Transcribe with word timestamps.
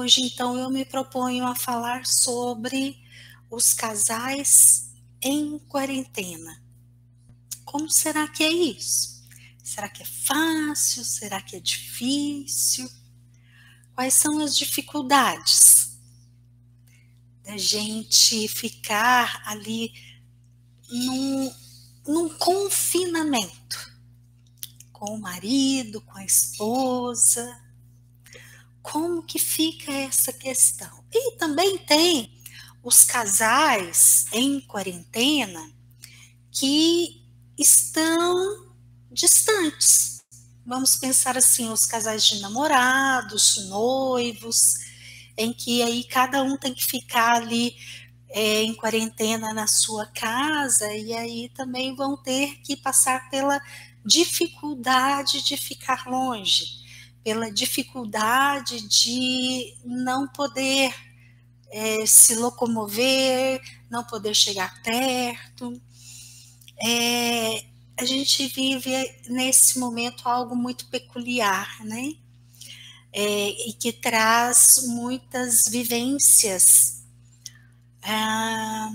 Hoje, 0.00 0.22
então, 0.22 0.58
eu 0.58 0.70
me 0.70 0.82
proponho 0.82 1.46
a 1.46 1.54
falar 1.54 2.06
sobre 2.06 2.98
os 3.50 3.74
casais 3.74 4.94
em 5.20 5.58
quarentena. 5.58 6.58
Como 7.66 7.86
será 7.90 8.26
que 8.26 8.42
é 8.42 8.50
isso? 8.50 9.22
Será 9.62 9.90
que 9.90 10.02
é 10.02 10.06
fácil? 10.06 11.04
Será 11.04 11.42
que 11.42 11.54
é 11.54 11.60
difícil? 11.60 12.90
Quais 13.94 14.14
são 14.14 14.40
as 14.40 14.56
dificuldades 14.56 15.98
da 17.44 17.58
gente 17.58 18.48
ficar 18.48 19.42
ali 19.44 19.92
num, 20.88 21.54
num 22.06 22.28
confinamento 22.38 24.00
com 24.94 25.14
o 25.14 25.20
marido, 25.20 26.00
com 26.00 26.16
a 26.16 26.24
esposa? 26.24 27.69
Como 28.82 29.22
que 29.22 29.38
fica 29.38 29.92
essa 29.92 30.32
questão? 30.32 31.04
E 31.12 31.36
também 31.36 31.78
tem 31.78 32.32
os 32.82 33.04
casais 33.04 34.26
em 34.32 34.60
quarentena 34.60 35.70
que 36.50 37.22
estão 37.58 38.70
distantes. 39.10 40.22
Vamos 40.64 40.96
pensar 40.96 41.36
assim, 41.36 41.68
os 41.70 41.84
casais 41.84 42.24
de 42.24 42.40
namorados, 42.40 43.68
noivos, 43.68 44.74
em 45.36 45.52
que 45.52 45.82
aí 45.82 46.04
cada 46.04 46.42
um 46.42 46.56
tem 46.56 46.72
que 46.72 46.84
ficar 46.84 47.36
ali 47.36 47.74
é, 48.28 48.62
em 48.62 48.74
quarentena 48.74 49.52
na 49.52 49.66
sua 49.66 50.06
casa 50.06 50.92
e 50.94 51.12
aí 51.12 51.48
também 51.54 51.94
vão 51.94 52.16
ter 52.16 52.60
que 52.62 52.76
passar 52.76 53.28
pela 53.30 53.60
dificuldade 54.04 55.42
de 55.42 55.56
ficar 55.56 56.06
longe, 56.06 56.64
pela 57.22 57.50
dificuldade 57.50 58.86
de 58.88 59.74
não 59.84 60.26
poder 60.28 60.94
é, 61.70 62.04
se 62.06 62.34
locomover, 62.34 63.60
não 63.90 64.04
poder 64.04 64.34
chegar 64.34 64.82
perto. 64.82 65.80
É, 66.82 67.64
a 67.98 68.04
gente 68.04 68.46
vive 68.48 68.92
nesse 69.28 69.78
momento 69.78 70.28
algo 70.28 70.56
muito 70.56 70.86
peculiar, 70.86 71.84
né? 71.84 72.14
É, 73.12 73.68
e 73.68 73.72
que 73.72 73.92
traz 73.92 74.86
muitas 74.86 75.64
vivências 75.68 77.00
ah, 78.02 78.90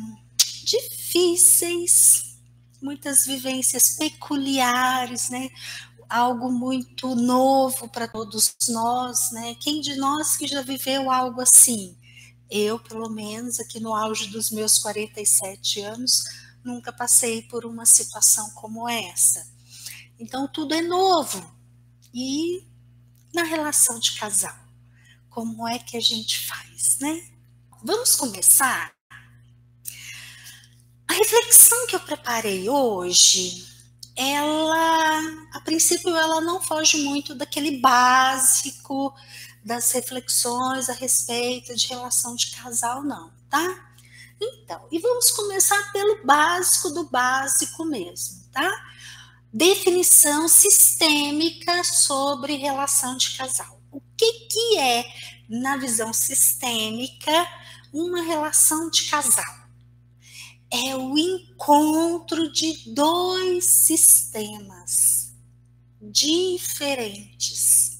difíceis, 0.63 2.37
muitas 2.81 3.25
vivências 3.25 3.97
peculiares, 3.97 5.29
né? 5.29 5.49
Algo 6.09 6.51
muito 6.51 7.15
novo 7.15 7.87
para 7.89 8.07
todos 8.07 8.55
nós, 8.69 9.31
né? 9.31 9.55
Quem 9.55 9.81
de 9.81 9.95
nós 9.95 10.37
que 10.37 10.47
já 10.47 10.61
viveu 10.61 11.09
algo 11.11 11.41
assim? 11.41 11.97
Eu, 12.49 12.79
pelo 12.79 13.09
menos, 13.09 13.59
aqui 13.59 13.79
no 13.79 13.93
auge 13.93 14.27
dos 14.27 14.51
meus 14.51 14.77
47 14.77 15.81
anos, 15.81 16.23
nunca 16.63 16.93
passei 16.93 17.41
por 17.43 17.65
uma 17.65 17.85
situação 17.85 18.49
como 18.51 18.87
essa. 18.87 19.45
Então, 20.19 20.47
tudo 20.47 20.73
é 20.73 20.81
novo. 20.81 21.43
E 22.13 22.65
na 23.33 23.43
relação 23.43 23.99
de 23.99 24.17
casal, 24.17 24.55
como 25.29 25.67
é 25.67 25.77
que 25.79 25.97
a 25.97 26.01
gente 26.01 26.47
faz, 26.47 26.97
né? 26.99 27.29
Vamos 27.83 28.15
começar? 28.15 28.95
A 31.07 31.13
reflexão 31.13 31.85
que 31.87 31.95
eu 31.95 31.99
preparei 31.99 32.69
hoje, 32.69 33.74
ela, 34.15 35.47
a 35.53 35.59
princípio, 35.61 36.15
ela 36.15 36.39
não 36.41 36.61
foge 36.61 37.03
muito 37.03 37.35
daquele 37.35 37.79
básico 37.79 39.13
das 39.63 39.91
reflexões 39.91 40.89
a 40.89 40.93
respeito 40.93 41.75
de 41.75 41.87
relação 41.87 42.35
de 42.35 42.51
casal, 42.51 43.03
não, 43.03 43.31
tá? 43.49 43.91
Então, 44.39 44.87
e 44.91 44.99
vamos 44.99 45.31
começar 45.31 45.91
pelo 45.91 46.23
básico 46.23 46.91
do 46.91 47.09
básico 47.09 47.83
mesmo, 47.83 48.43
tá? 48.51 48.71
Definição 49.51 50.47
sistêmica 50.47 51.83
sobre 51.83 52.55
relação 52.57 53.17
de 53.17 53.35
casal. 53.35 53.81
O 53.91 54.01
que, 54.17 54.31
que 54.47 54.77
é, 54.77 55.05
na 55.49 55.77
visão 55.77 56.13
sistêmica, 56.13 57.47
uma 57.91 58.21
relação 58.21 58.89
de 58.89 59.09
casal? 59.09 59.64
É 60.71 60.95
o 60.95 61.17
encontro 61.17 62.51
de 62.51 62.93
dois 62.93 63.65
sistemas 63.65 65.33
diferentes 66.01 67.95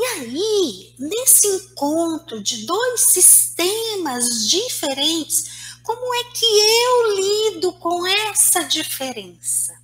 e 0.00 0.04
aí, 0.04 0.94
nesse 0.96 1.44
encontro 1.48 2.40
de 2.40 2.64
dois 2.64 3.00
sistemas 3.00 4.48
diferentes, 4.48 5.80
como 5.82 6.14
é 6.14 6.24
que 6.32 6.46
eu 6.46 7.16
lido 7.16 7.72
com 7.72 8.06
essa 8.06 8.62
diferença? 8.62 9.76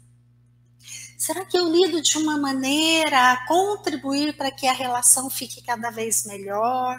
Será 1.18 1.44
que 1.44 1.58
eu 1.58 1.68
lido 1.68 2.00
de 2.00 2.16
uma 2.16 2.38
maneira 2.38 3.32
a 3.32 3.46
contribuir 3.48 4.36
para 4.36 4.52
que 4.52 4.68
a 4.68 4.72
relação 4.72 5.28
fique 5.28 5.60
cada 5.62 5.90
vez 5.90 6.24
melhor? 6.26 6.96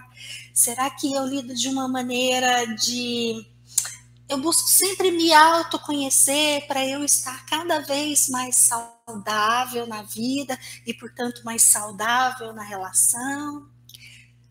Será 0.53 0.89
que 0.89 1.13
eu 1.13 1.25
lido 1.25 1.55
de 1.55 1.69
uma 1.69 1.87
maneira 1.87 2.65
de 2.75 3.47
eu 4.27 4.39
busco 4.39 4.67
sempre 4.67 5.11
me 5.11 5.33
autoconhecer 5.33 6.65
para 6.67 6.85
eu 6.85 7.03
estar 7.03 7.45
cada 7.45 7.79
vez 7.79 8.27
mais 8.29 8.55
saudável 8.57 9.85
na 9.85 10.01
vida 10.01 10.57
e, 10.85 10.93
portanto, 10.93 11.43
mais 11.43 11.61
saudável 11.61 12.51
na 12.53 12.63
relação. 12.63 13.69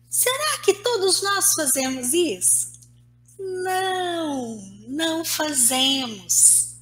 Será 0.09 0.59
que 0.63 0.75
todos 0.75 1.21
nós 1.21 1.53
fazemos 1.53 2.13
isso? 2.13 2.71
Não, 3.37 4.57
não 4.87 5.25
fazemos. 5.25 6.75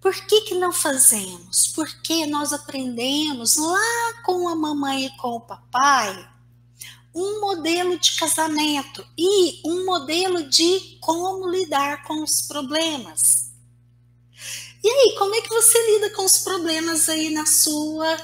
Por 0.00 0.12
que, 0.26 0.42
que 0.42 0.54
não 0.54 0.72
fazemos? 0.72 1.68
Porque 1.68 2.26
nós 2.26 2.52
aprendemos 2.52 3.56
lá 3.56 4.22
com 4.24 4.48
a 4.48 4.56
mamãe 4.56 5.06
e 5.06 5.16
com 5.16 5.36
o 5.36 5.40
papai 5.40 6.33
um 7.14 7.40
modelo 7.40 7.98
de 7.98 8.16
casamento 8.16 9.06
e 9.16 9.62
um 9.64 9.86
modelo 9.86 10.48
de 10.48 10.98
como 11.00 11.48
lidar 11.48 12.02
com 12.04 12.22
os 12.22 12.42
problemas. 12.42 13.52
E 14.82 14.88
aí, 14.88 15.14
como 15.16 15.34
é 15.34 15.40
que 15.40 15.48
você 15.48 15.92
lida 15.92 16.10
com 16.10 16.24
os 16.24 16.40
problemas 16.40 17.08
aí 17.08 17.30
na 17.30 17.46
sua 17.46 18.16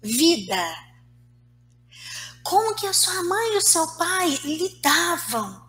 vida? 0.00 0.62
Como 2.44 2.74
que 2.74 2.86
a 2.86 2.92
sua 2.92 3.22
mãe 3.24 3.54
e 3.54 3.58
o 3.58 3.62
seu 3.62 3.86
pai 3.96 4.28
lidavam 4.44 5.62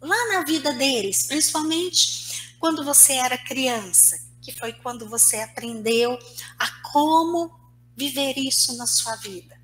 lá 0.00 0.28
na 0.28 0.44
vida 0.44 0.72
deles, 0.72 1.26
principalmente 1.26 2.56
quando 2.58 2.84
você 2.84 3.14
era 3.14 3.36
criança, 3.36 4.18
que 4.42 4.52
foi 4.52 4.72
quando 4.72 5.08
você 5.08 5.40
aprendeu 5.40 6.18
a 6.58 6.82
como 6.92 7.50
viver 7.96 8.38
isso 8.38 8.76
na 8.76 8.86
sua 8.86 9.16
vida. 9.16 9.60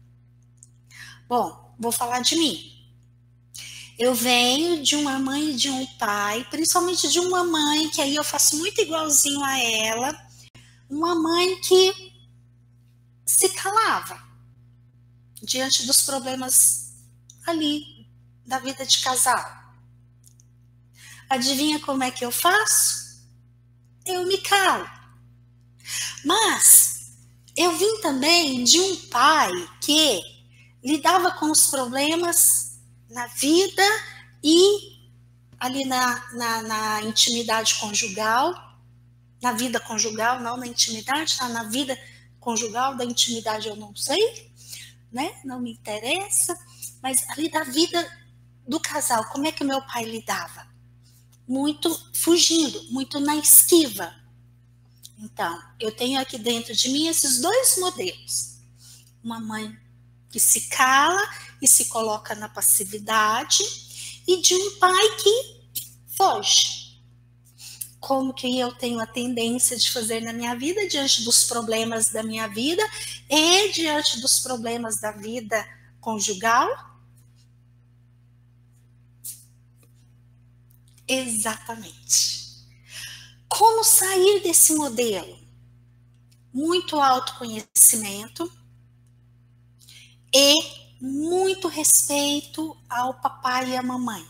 Bom, 1.28 1.61
vou 1.82 1.92
falar 1.92 2.20
de 2.20 2.36
mim. 2.36 2.72
Eu 3.98 4.14
venho 4.14 4.82
de 4.82 4.96
uma 4.96 5.18
mãe 5.18 5.50
e 5.50 5.56
de 5.56 5.68
um 5.68 5.86
pai, 5.98 6.46
principalmente 6.48 7.10
de 7.10 7.18
uma 7.18 7.44
mãe, 7.44 7.90
que 7.90 8.00
aí 8.00 8.14
eu 8.14 8.24
faço 8.24 8.56
muito 8.56 8.80
igualzinho 8.80 9.44
a 9.44 9.58
ela, 9.58 10.28
uma 10.88 11.14
mãe 11.14 11.60
que 11.60 12.12
se 13.26 13.48
calava 13.50 14.22
diante 15.42 15.84
dos 15.86 16.02
problemas 16.02 16.92
ali 17.46 18.06
da 18.46 18.58
vida 18.58 18.86
de 18.86 19.00
casal. 19.00 19.44
Adivinha 21.28 21.80
como 21.80 22.04
é 22.04 22.10
que 22.10 22.24
eu 22.24 22.30
faço? 22.30 23.22
Eu 24.04 24.26
me 24.26 24.38
calo. 24.38 24.88
Mas 26.24 27.12
eu 27.56 27.76
vim 27.76 28.00
também 28.00 28.64
de 28.64 28.78
um 28.78 28.96
pai 29.08 29.50
que 29.80 30.31
lidava 30.82 31.32
com 31.32 31.50
os 31.50 31.68
problemas 31.68 32.80
na 33.08 33.26
vida 33.28 33.82
e 34.42 35.00
ali 35.60 35.84
na, 35.84 36.32
na, 36.32 36.62
na, 36.62 37.02
intimidade 37.02 37.76
conjugal, 37.76 38.52
na 39.40 39.52
vida 39.52 39.78
conjugal, 39.78 40.40
não 40.40 40.56
na 40.56 40.66
intimidade, 40.66 41.36
tá? 41.36 41.48
na 41.48 41.64
vida 41.64 41.96
conjugal, 42.40 42.96
da 42.96 43.04
intimidade 43.04 43.68
eu 43.68 43.76
não 43.76 43.94
sei, 43.94 44.50
né? 45.12 45.40
Não 45.44 45.60
me 45.60 45.72
interessa, 45.72 46.58
mas 47.00 47.28
ali 47.30 47.48
da 47.48 47.62
vida 47.62 48.04
do 48.66 48.80
casal, 48.80 49.24
como 49.30 49.46
é 49.46 49.52
que 49.52 49.62
meu 49.62 49.80
pai 49.82 50.04
lidava? 50.04 50.66
Muito 51.46 51.90
fugindo, 52.14 52.82
muito 52.90 53.20
na 53.20 53.36
esquiva. 53.36 54.14
Então, 55.18 55.62
eu 55.78 55.92
tenho 55.92 56.20
aqui 56.20 56.38
dentro 56.38 56.74
de 56.74 56.88
mim 56.88 57.06
esses 57.06 57.40
dois 57.40 57.76
modelos. 57.78 58.58
Uma 59.22 59.38
mãe 59.38 59.76
que 60.32 60.40
se 60.40 60.62
cala 60.62 61.22
e 61.60 61.68
se 61.68 61.84
coloca 61.84 62.34
na 62.34 62.48
passividade, 62.48 63.62
e 64.26 64.40
de 64.40 64.54
um 64.54 64.78
pai 64.78 65.16
que 65.22 65.62
foge. 66.16 66.82
Como 68.00 68.34
que 68.34 68.58
eu 68.58 68.72
tenho 68.72 68.98
a 68.98 69.06
tendência 69.06 69.76
de 69.76 69.92
fazer 69.92 70.20
na 70.22 70.32
minha 70.32 70.56
vida 70.56 70.88
diante 70.88 71.22
dos 71.22 71.44
problemas 71.44 72.06
da 72.06 72.22
minha 72.22 72.48
vida 72.48 72.82
e 73.28 73.68
diante 73.70 74.20
dos 74.20 74.40
problemas 74.40 75.00
da 75.00 75.12
vida 75.12 75.64
conjugal? 76.00 76.68
Exatamente. 81.06 82.66
Como 83.48 83.84
sair 83.84 84.40
desse 84.42 84.74
modelo? 84.74 85.38
Muito 86.52 87.00
autoconhecimento, 87.00 88.50
e 90.34 90.54
muito 91.00 91.68
respeito 91.68 92.76
ao 92.88 93.14
papai 93.14 93.70
e 93.70 93.76
à 93.76 93.82
mamãe. 93.82 94.26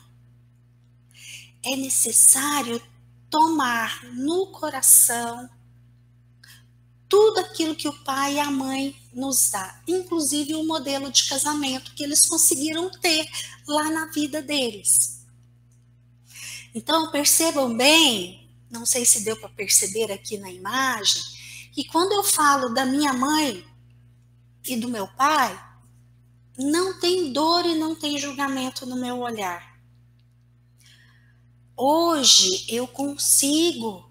É 1.62 1.76
necessário 1.76 2.82
tomar 3.31 4.04
no 4.14 4.49
coração 4.49 5.49
tudo 7.08 7.40
aquilo 7.40 7.76
que 7.76 7.87
o 7.87 8.04
pai 8.04 8.37
e 8.37 8.40
a 8.40 8.50
mãe 8.50 8.96
nos 9.12 9.50
dá, 9.50 9.82
inclusive 9.87 10.54
o 10.54 10.64
modelo 10.64 11.12
de 11.12 11.28
casamento 11.28 11.94
que 11.94 12.02
eles 12.02 12.22
conseguiram 12.22 12.90
ter 12.90 13.28
lá 13.69 13.90
na 13.90 14.06
vida 14.06 14.40
deles. 14.40 15.22
Então, 16.75 17.10
percebam 17.10 17.76
bem, 17.76 18.50
não 18.70 18.87
sei 18.87 19.04
se 19.04 19.25
deu 19.25 19.37
para 19.37 19.50
perceber 19.50 20.10
aqui 20.10 20.38
na 20.38 20.50
imagem, 20.50 21.22
que 21.72 21.84
quando 21.84 22.12
eu 22.12 22.25
falo 22.25 22.70
da 22.70 22.87
minha 22.87 23.12
mãe 23.12 23.62
e 24.64 24.76
do 24.76 24.88
meu 24.88 25.06
pai, 25.08 25.72
não 26.58 26.99
tem 26.99 27.32
dor 27.32 27.64
e 27.66 27.75
não 27.75 27.94
tem 27.94 28.19
julgamento 28.19 28.87
no 28.87 28.96
meu 28.96 29.20
olhar. 29.20 29.81
Hoje 31.76 32.64
eu 32.69 32.87
consigo 32.87 34.10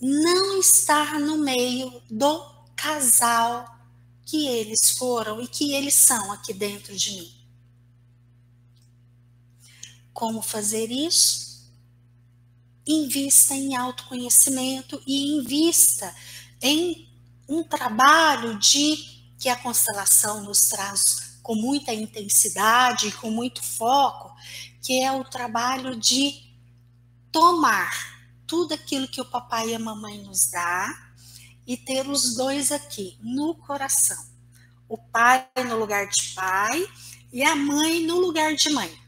não 0.00 0.58
estar 0.58 1.18
no 1.20 1.38
meio 1.38 2.02
do 2.10 2.44
casal 2.76 3.78
que 4.24 4.46
eles 4.46 4.96
foram 4.96 5.40
e 5.40 5.48
que 5.48 5.72
eles 5.74 5.94
são 5.94 6.32
aqui 6.32 6.52
dentro 6.52 6.96
de 6.96 7.12
mim. 7.12 7.32
Como 10.12 10.40
fazer 10.42 10.90
isso? 10.90 11.52
invista 12.86 13.54
em 13.54 13.76
autoconhecimento 13.76 15.00
e 15.06 15.36
invista 15.36 16.14
em 16.60 17.08
um 17.48 17.62
trabalho 17.62 18.58
de 18.58 18.96
que 19.38 19.48
a 19.48 19.56
constelação 19.56 20.42
nos 20.42 20.68
traz 20.68 21.31
com 21.42 21.54
muita 21.54 21.92
intensidade 21.92 23.12
com 23.12 23.30
muito 23.30 23.62
foco, 23.62 24.34
que 24.80 25.02
é 25.02 25.12
o 25.12 25.24
trabalho 25.24 25.96
de 25.96 26.52
tomar 27.30 28.12
tudo 28.46 28.74
aquilo 28.74 29.08
que 29.08 29.20
o 29.20 29.24
papai 29.24 29.70
e 29.70 29.74
a 29.74 29.78
mamãe 29.78 30.22
nos 30.22 30.50
dá 30.50 31.12
e 31.66 31.76
ter 31.76 32.08
os 32.08 32.34
dois 32.34 32.70
aqui 32.70 33.16
no 33.20 33.54
coração. 33.54 34.22
O 34.88 34.98
pai 34.98 35.48
no 35.66 35.78
lugar 35.78 36.06
de 36.08 36.34
pai 36.34 36.86
e 37.32 37.42
a 37.42 37.56
mãe 37.56 38.04
no 38.04 38.20
lugar 38.20 38.54
de 38.54 38.70
mãe. 38.70 39.02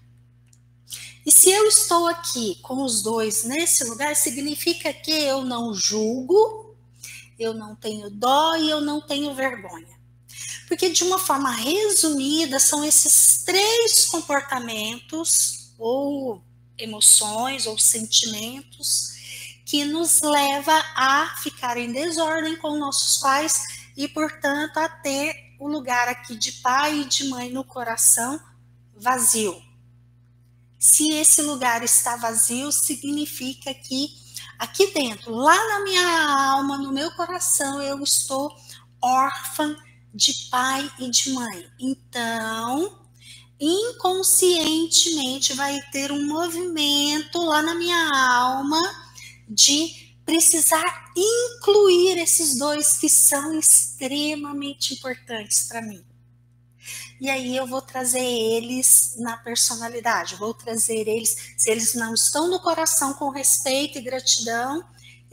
E 1.26 1.32
se 1.32 1.50
eu 1.50 1.66
estou 1.66 2.06
aqui 2.06 2.56
com 2.62 2.82
os 2.82 3.02
dois 3.02 3.44
nesse 3.44 3.84
lugar, 3.84 4.14
significa 4.14 4.92
que 4.92 5.10
eu 5.10 5.42
não 5.42 5.72
julgo, 5.72 6.75
eu 7.38 7.54
não 7.54 7.75
tenho 7.75 8.10
dó 8.10 8.56
e 8.56 8.69
eu 8.69 8.81
não 8.81 9.00
tenho 9.00 9.34
vergonha. 9.34 9.94
Porque, 10.69 10.90
de 10.90 11.05
uma 11.05 11.19
forma 11.19 11.50
resumida, 11.50 12.58
são 12.58 12.84
esses 12.84 13.43
três 13.44 14.06
comportamentos, 14.06 15.72
ou 15.78 16.43
emoções, 16.78 17.66
ou 17.66 17.78
sentimentos, 17.78 19.14
que 19.64 19.84
nos 19.84 20.20
leva 20.20 20.72
a 20.94 21.37
ficar 21.43 21.76
em 21.76 21.93
desordem 21.93 22.56
com 22.56 22.78
nossos 22.78 23.19
pais 23.19 23.62
e, 23.96 24.08
portanto, 24.08 24.78
a 24.78 24.88
ter 24.88 25.34
o 25.58 25.69
lugar 25.69 26.08
aqui 26.08 26.37
de 26.37 26.52
pai 26.52 27.00
e 27.00 27.05
de 27.05 27.28
mãe 27.28 27.50
no 27.50 27.64
coração 27.64 28.40
vazio. 28.96 29.60
Se 30.78 31.08
esse 31.14 31.40
lugar 31.40 31.82
está 31.82 32.17
vazio, 32.17 32.70
significa 32.70 33.72
que 33.72 34.08
aqui 34.58 34.93
dentro, 34.93 35.34
lá 35.34 35.56
na 35.69 35.81
minha 35.84 36.52
alma, 36.52 36.76
no 36.76 36.93
meu 36.93 37.10
coração, 37.12 37.81
eu 37.81 38.02
estou 38.02 38.55
órfã 39.00 39.76
de 40.14 40.49
pai 40.50 40.90
e 40.99 41.11
de 41.11 41.31
mãe. 41.31 41.66
Então, 41.78 42.99
inconscientemente 43.58 45.52
vai 45.55 45.81
ter 45.90 46.12
um 46.12 46.26
movimento 46.26 47.43
lá 47.43 47.62
na 47.62 47.75
minha 47.75 48.11
alma 48.14 48.81
de 49.49 50.14
precisar 50.25 51.12
incluir 51.16 52.19
esses 52.19 52.56
dois 52.56 52.96
que 52.96 53.08
são 53.08 53.58
extremamente 53.58 54.94
importantes 54.94 55.64
para 55.69 55.82
mim 55.82 56.05
e 57.20 57.31
aí 57.31 57.56
eu 57.56 57.67
vou 57.67 57.81
trazer 57.81 58.20
eles 58.20 59.14
na 59.17 59.37
personalidade, 59.38 60.37
vou 60.37 60.52
trazer 60.52 61.08
eles, 61.08 61.55
se 61.56 61.70
eles 61.70 61.94
não 61.94 62.12
estão 62.12 62.49
no 62.49 62.60
coração 62.60 63.14
com 63.14 63.31
respeito 63.31 63.99
e 63.99 64.02
gratidão, 64.02 64.84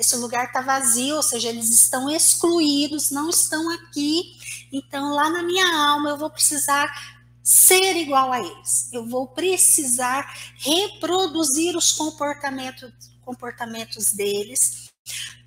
esse 0.02 0.16
lugar 0.18 0.46
está 0.46 0.62
vazio, 0.62 1.16
ou 1.16 1.24
seja, 1.24 1.50
eles 1.50 1.70
estão 1.70 2.10
excluídos, 2.10 3.12
não 3.12 3.30
estão 3.30 3.70
aqui, 3.72 4.36
então 4.72 5.14
lá 5.14 5.30
na 5.30 5.44
minha 5.44 5.66
alma 5.88 6.10
eu 6.10 6.18
vou 6.18 6.30
precisar 6.30 6.92
ser 7.44 7.96
igual 7.96 8.32
a 8.32 8.40
eles, 8.40 8.92
eu 8.92 9.08
vou 9.08 9.28
precisar 9.28 10.28
reproduzir 10.58 11.76
os 11.78 11.94
comportamentos, 11.94 12.92
comportamentos 13.22 14.12
deles 14.12 14.90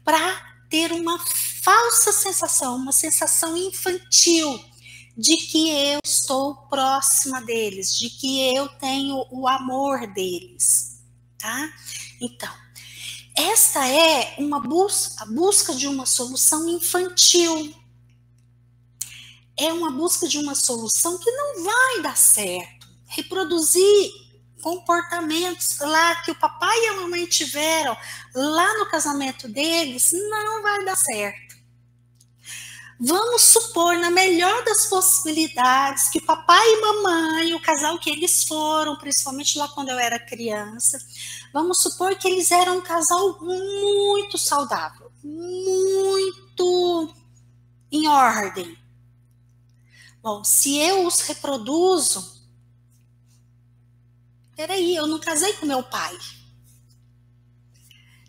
para 0.04 0.54
ter 0.70 0.92
uma 0.92 1.18
falsa 1.62 2.12
sensação, 2.12 2.76
uma 2.76 2.92
sensação 2.92 3.56
infantil 3.56 4.58
de 5.16 5.36
que 5.36 5.70
eu 5.70 6.00
estou 6.04 6.56
próxima 6.68 7.40
deles, 7.42 7.96
de 7.98 8.10
que 8.10 8.54
eu 8.54 8.68
tenho 8.68 9.24
o 9.30 9.48
amor 9.48 10.12
deles, 10.12 11.00
tá? 11.38 11.72
Então, 12.20 12.63
esta 13.36 13.88
é 13.88 14.36
uma 14.38 14.60
busca, 14.60 15.24
a 15.24 15.26
busca 15.26 15.74
de 15.74 15.88
uma 15.88 16.06
solução 16.06 16.68
infantil. 16.68 17.74
É 19.56 19.72
uma 19.72 19.90
busca 19.90 20.26
de 20.26 20.38
uma 20.38 20.54
solução 20.54 21.18
que 21.18 21.30
não 21.30 21.64
vai 21.64 22.02
dar 22.02 22.16
certo. 22.16 22.88
Reproduzir 23.06 24.10
comportamentos 24.62 25.78
lá 25.78 26.16
que 26.22 26.30
o 26.30 26.34
papai 26.34 26.76
e 26.78 26.88
a 26.88 26.94
mamãe 26.94 27.26
tiveram 27.26 27.94
lá 28.34 28.78
no 28.78 28.86
casamento 28.86 29.46
deles 29.46 30.10
não 30.12 30.62
vai 30.62 30.84
dar 30.84 30.96
certo. 30.96 31.54
Vamos 32.98 33.42
supor, 33.42 33.98
na 33.98 34.10
melhor 34.10 34.64
das 34.64 34.86
possibilidades, 34.86 36.08
que 36.08 36.20
papai 36.20 36.64
e 36.64 36.80
mamãe, 36.80 37.54
o 37.54 37.60
casal 37.60 37.98
que 37.98 38.08
eles 38.08 38.44
foram, 38.44 38.96
principalmente 38.96 39.58
lá 39.58 39.68
quando 39.68 39.90
eu 39.90 39.98
era 39.98 40.18
criança, 40.18 40.98
vamos 41.54 41.78
supor 41.78 42.16
que 42.16 42.26
eles 42.26 42.50
eram 42.50 42.78
um 42.78 42.80
casal 42.80 43.40
muito 43.40 44.36
saudável, 44.36 45.08
muito 45.22 47.14
em 47.92 48.08
ordem. 48.08 48.76
Bom, 50.20 50.42
se 50.42 50.76
eu 50.76 51.06
os 51.06 51.20
reproduzo, 51.20 52.44
peraí, 54.56 54.96
eu 54.96 55.06
não 55.06 55.20
casei 55.20 55.52
com 55.52 55.64
meu 55.64 55.80
pai. 55.84 56.18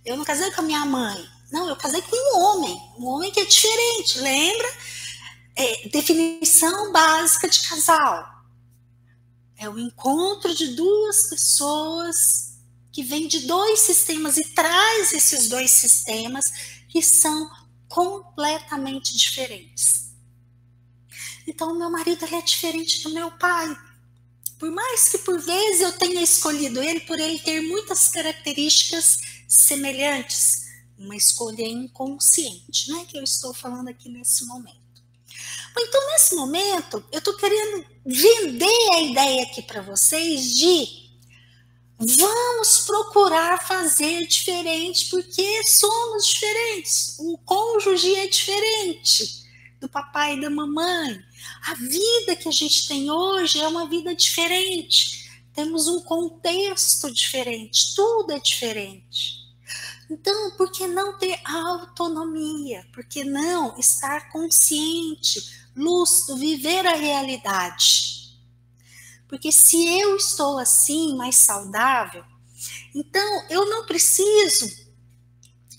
Eu 0.06 0.18
não 0.18 0.24
casei 0.24 0.52
com 0.52 0.62
a 0.62 0.66
minha 0.66 0.86
mãe. 0.86 1.28
Não, 1.52 1.68
eu 1.68 1.76
casei 1.76 2.04
com 2.04 2.16
um 2.16 2.40
homem, 2.40 2.80
um 3.00 3.08
homem 3.08 3.32
que 3.32 3.40
é 3.40 3.46
diferente, 3.46 4.20
lembra? 4.20 4.68
É, 5.56 5.90
definição 5.90 6.92
básica 6.92 7.50
de 7.50 7.68
casal. 7.68 8.46
É 9.58 9.68
o 9.68 9.80
encontro 9.80 10.54
de 10.54 10.76
duas 10.76 11.28
pessoas 11.28 12.55
que 12.96 13.04
vêm 13.04 13.28
de 13.28 13.42
dois 13.42 13.82
sistemas 13.82 14.38
e 14.38 14.54
traz 14.54 15.12
esses 15.12 15.50
dois 15.50 15.70
sistemas 15.70 16.46
que 16.88 17.02
são 17.02 17.52
completamente 17.90 19.18
diferentes. 19.18 20.14
Então, 21.46 21.74
o 21.74 21.78
meu 21.78 21.92
marido 21.92 22.24
é 22.24 22.42
diferente 22.42 23.04
do 23.04 23.10
meu 23.10 23.30
pai. 23.32 23.78
Por 24.58 24.72
mais 24.72 25.10
que 25.10 25.18
por 25.18 25.38
vezes 25.42 25.82
eu 25.82 25.92
tenha 25.92 26.22
escolhido 26.22 26.82
ele 26.82 27.02
por 27.02 27.20
ele 27.20 27.38
ter 27.40 27.60
muitas 27.64 28.08
características 28.08 29.18
semelhantes, 29.46 30.64
uma 30.98 31.18
escolha 31.18 31.68
inconsciente, 31.68 32.90
não 32.90 33.02
é 33.02 33.06
que 33.06 33.18
eu 33.18 33.24
estou 33.24 33.54
falando 33.54 33.90
aqui 33.90 34.08
nesse 34.08 34.46
momento. 34.46 35.04
Então, 35.78 36.12
nesse 36.12 36.34
momento, 36.34 37.04
eu 37.12 37.20
estou 37.20 37.36
querendo 37.36 37.86
vender 38.06 38.90
a 38.94 39.02
ideia 39.02 39.44
aqui 39.44 39.62
para 39.64 39.82
vocês 39.82 40.56
de 40.56 41.05
vamos 41.98 42.80
procurar 42.86 43.66
fazer 43.66 44.28
diferente, 44.28 45.10
porque 45.10 45.64
somos 45.68 46.28
diferentes. 46.28 47.16
O 47.20 47.38
cônjuge 47.40 48.14
é 48.16 48.28
diferente 48.28 49.46
do 49.80 49.88
papai 49.90 50.36
e 50.36 50.42
da 50.42 50.50
mamãe. 50.50 51.20
A 51.68 51.74
vida 51.76 52.36
que 52.36 52.50
a 52.50 52.52
gente 52.52 52.88
tem 52.88 53.10
hoje 53.10 53.60
é 53.60 53.68
uma 53.68 53.88
vida 53.88 54.16
diferente. 54.16 55.30
Temos 55.54 55.88
um 55.88 56.02
contexto 56.02 57.12
diferente, 57.12 57.96
tudo 57.96 58.34
é 58.34 58.40
diferente. 58.40 59.46
Então, 60.10 60.52
por 60.52 60.72
que 60.72 60.86
não 60.86 61.18
ter 61.18 61.40
autonomia? 61.46 62.86
Por 62.94 63.06
que 63.06 63.24
não 63.24 63.78
estar 63.80 64.30
consciente, 64.32 65.68
lúcido, 65.76 66.38
viver 66.38 66.86
a 66.86 66.96
realidade? 66.96 68.25
Porque 69.28 69.52
se 69.52 69.86
eu 70.00 70.16
estou 70.18 70.58
assim, 70.58 71.16
mais 71.16 71.36
saudável, 71.36 72.24
Então, 72.96 73.46
eu 73.50 73.70
não 73.70 73.86
preciso 73.86 74.68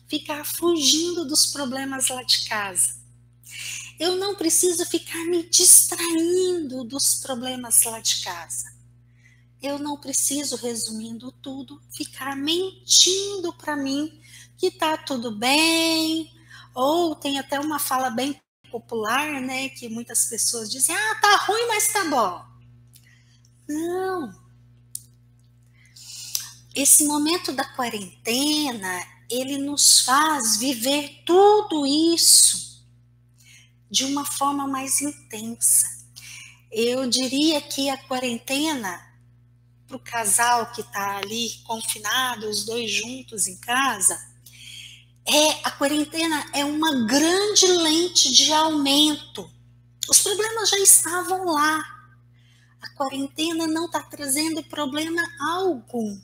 ficar 0.09 0.45
fugindo 0.45 1.25
dos 1.25 1.47
problemas 1.47 2.09
lá 2.09 2.23
de 2.23 2.49
casa. 2.49 2.97
Eu 3.99 4.17
não 4.17 4.35
preciso 4.35 4.85
ficar 4.87 5.25
me 5.27 5.49
distraindo 5.49 6.85
dos 6.85 7.17
problemas 7.17 7.83
lá 7.85 8.01
de 8.01 8.23
casa. 8.23 8.65
Eu 9.63 9.79
não 9.79 9.99
preciso, 9.99 10.57
resumindo 10.57 11.33
tudo, 11.43 11.81
ficar 11.97 12.37
mentindo 12.37 13.53
para 13.55 13.77
mim 13.77 14.21
que 14.59 14.71
tá 14.71 14.97
tudo 14.97 15.33
bem. 15.33 16.31
Ou 16.75 17.15
tem 17.17 17.39
até 17.39 17.59
uma 17.61 17.79
fala 17.79 18.11
bem 18.11 18.41
popular, 18.71 19.41
né, 19.41 19.69
que 19.71 19.89
muitas 19.89 20.27
pessoas 20.27 20.71
dizem: 20.71 20.95
"Ah, 20.97 21.15
tá 21.21 21.37
ruim, 21.47 21.67
mas 21.69 21.89
tá 21.89 22.05
bom". 22.05 22.56
Não. 23.69 24.47
Esse 26.75 27.05
momento 27.05 27.53
da 27.53 27.65
quarentena, 27.65 29.07
ele 29.31 29.59
nos 29.59 30.01
faz 30.01 30.59
viver 30.59 31.23
tudo 31.25 31.87
isso 31.87 32.85
de 33.91 34.05
uma 34.05 34.25
forma 34.25 34.67
mais 34.67 35.01
intensa. 35.01 35.89
Eu 36.71 37.09
diria 37.09 37.61
que 37.63 37.89
a 37.89 37.97
quarentena, 37.97 39.01
para 39.87 39.97
o 39.97 40.01
casal 40.01 40.71
que 40.73 40.83
está 40.83 41.17
ali 41.17 41.51
confinado, 41.65 42.49
os 42.49 42.65
dois 42.65 42.91
juntos 42.91 43.47
em 43.47 43.57
casa, 43.59 44.19
é 45.27 45.51
a 45.65 45.71
quarentena 45.71 46.45
é 46.53 46.65
uma 46.65 47.07
grande 47.07 47.67
lente 47.67 48.33
de 48.33 48.53
aumento. 48.53 49.51
Os 50.09 50.23
problemas 50.23 50.69
já 50.69 50.79
estavam 50.79 51.47
lá. 51.47 51.96
A 52.87 52.91
quarentena 52.91 53.67
não 53.67 53.87
está 53.87 54.01
trazendo 54.01 54.63
problema 54.63 55.21
algum. 55.51 56.21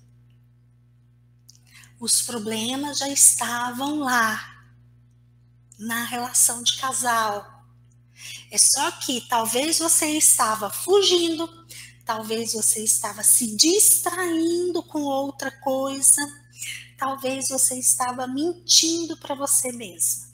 Os 1.98 2.22
problemas 2.22 2.98
já 2.98 3.08
estavam 3.08 3.98
lá 3.98 4.64
na 5.78 6.04
relação 6.04 6.62
de 6.62 6.76
casal. 6.78 7.66
É 8.50 8.56
só 8.58 8.90
que 8.92 9.26
talvez 9.28 9.80
você 9.80 10.06
estava 10.16 10.70
fugindo, 10.70 11.48
talvez 12.04 12.52
você 12.52 12.84
estava 12.84 13.22
se 13.22 13.56
distraindo 13.56 14.82
com 14.84 15.02
outra 15.02 15.50
coisa, 15.60 16.22
talvez 16.96 17.48
você 17.48 17.78
estava 17.78 18.26
mentindo 18.26 19.16
para 19.16 19.34
você 19.34 19.72
mesmo. 19.72 20.32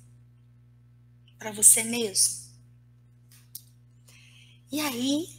Para 1.38 1.52
você 1.52 1.82
mesmo. 1.82 2.48
E 4.70 4.80
aí 4.80 5.37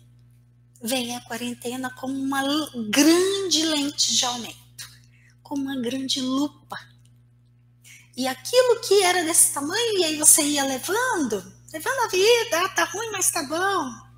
vem 0.82 1.16
a 1.16 1.22
quarentena 1.22 1.90
como 1.92 2.14
uma 2.14 2.42
grande 2.90 3.66
lente 3.66 4.16
de 4.16 4.26
aumento, 4.26 4.90
como 5.44 5.64
uma 5.64 5.82
grande 5.82 6.22
lupa. 6.22 6.78
E 8.16 8.28
aquilo 8.28 8.82
que 8.82 9.02
era 9.04 9.24
desse 9.24 9.54
tamanho, 9.54 10.00
e 10.00 10.04
aí 10.04 10.18
você 10.18 10.42
ia 10.42 10.64
levando, 10.64 11.54
levando 11.72 12.00
a 12.04 12.08
vida, 12.08 12.66
ah, 12.66 12.70
tá 12.70 12.84
ruim, 12.86 13.12
mas 13.12 13.32
tá 13.32 13.44
bom. 13.44 14.10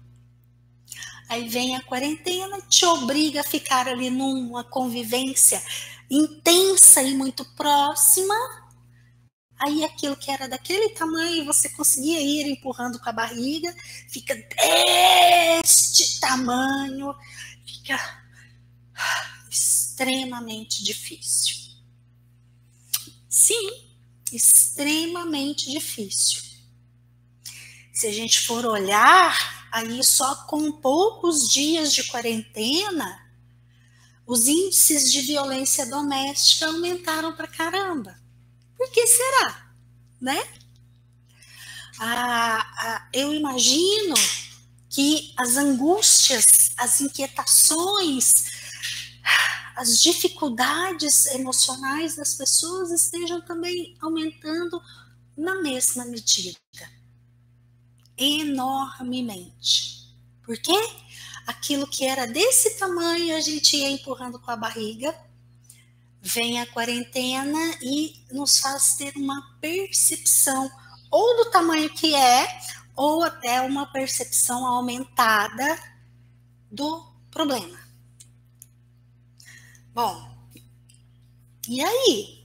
Aí 1.30 1.48
vem 1.48 1.76
a 1.76 1.84
quarentena, 1.84 2.62
te 2.64 2.86
obriga 2.86 3.42
a 3.42 3.44
ficar 3.44 3.88
ali 3.88 4.10
numa 4.10 4.64
convivência 4.64 5.62
intensa 6.10 7.02
e 7.02 7.14
muito 7.14 7.46
próxima. 7.56 8.36
Aí 9.64 9.84
aquilo 9.84 10.16
que 10.16 10.32
era 10.32 10.48
daquele 10.48 10.90
tamanho, 10.90 11.46
você 11.46 11.70
conseguia 11.70 12.20
ir 12.20 12.50
empurrando 12.50 13.00
com 13.00 13.10
a 13.10 13.14
barriga, 13.14 13.76
fica 14.10 14.34
deste 14.36 16.20
tamanho, 16.20 17.14
fica 17.64 18.00
extremamente 19.50 20.84
difícil. 20.84 21.56
Sim, 23.30 23.70
extremamente 24.32 25.70
difícil. 25.70 26.42
Se 27.94 28.08
a 28.08 28.12
gente 28.12 28.42
for 28.42 28.66
olhar, 28.66 29.68
aí 29.72 30.04
só 30.04 30.34
com 30.48 30.72
poucos 30.72 31.48
dias 31.48 31.94
de 31.94 32.06
quarentena, 32.06 33.32
os 34.26 34.48
índices 34.48 35.12
de 35.12 35.22
violência 35.22 35.86
doméstica 35.86 36.66
aumentaram 36.66 37.36
para 37.36 37.48
caramba. 37.48 38.21
Por 38.82 38.90
que 38.90 39.06
será? 39.06 39.72
Né? 40.20 40.44
Ah, 42.00 42.66
ah, 42.80 43.10
eu 43.14 43.32
imagino 43.32 44.16
que 44.90 45.36
as 45.38 45.56
angústias, 45.56 46.44
as 46.76 47.00
inquietações, 47.00 48.34
as 49.76 50.02
dificuldades 50.02 51.28
emocionais 51.28 52.16
das 52.16 52.34
pessoas 52.34 52.90
estejam 52.90 53.40
também 53.42 53.96
aumentando 54.02 54.82
na 55.38 55.62
mesma 55.62 56.04
medida 56.04 56.58
enormemente. 58.18 60.12
Por 60.44 60.58
quê? 60.58 60.90
Aquilo 61.46 61.86
que 61.86 62.04
era 62.04 62.26
desse 62.26 62.80
tamanho 62.80 63.36
a 63.36 63.42
gente 63.42 63.78
ia 63.78 63.92
empurrando 63.92 64.40
com 64.40 64.50
a 64.50 64.56
barriga. 64.56 65.16
Vem 66.22 66.62
a 66.62 66.68
quarentena 66.68 67.78
e 67.82 68.24
nos 68.32 68.60
faz 68.60 68.96
ter 68.96 69.16
uma 69.16 69.58
percepção 69.60 70.70
ou 71.10 71.38
do 71.38 71.52
tamanho 71.52 71.90
que 71.90 72.14
é, 72.16 72.48
ou 72.96 73.24
até 73.24 73.62
uma 73.62 73.92
percepção 73.92 74.66
aumentada 74.66 75.80
do 76.72 77.04
problema. 77.32 77.80
Bom, 79.94 80.32
e 81.68 81.84
aí? 81.84 82.42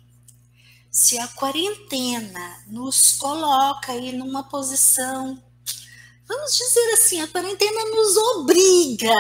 Se 0.91 1.19
a 1.19 1.29
quarentena 1.29 2.65
nos 2.67 3.13
coloca 3.13 3.93
aí 3.93 4.13
numa 4.13 4.43
posição 4.45 5.43
vamos 6.27 6.57
dizer 6.57 6.93
assim, 6.93 7.21
a 7.21 7.29
quarentena 7.29 7.85
nos 7.91 8.17
obriga 8.17 9.13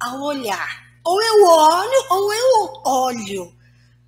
a 0.00 0.14
olhar. 0.16 0.86
Ou 1.04 1.22
eu 1.22 1.44
olho, 1.46 2.06
ou 2.10 2.34
eu 2.34 2.82
olho 2.84 3.55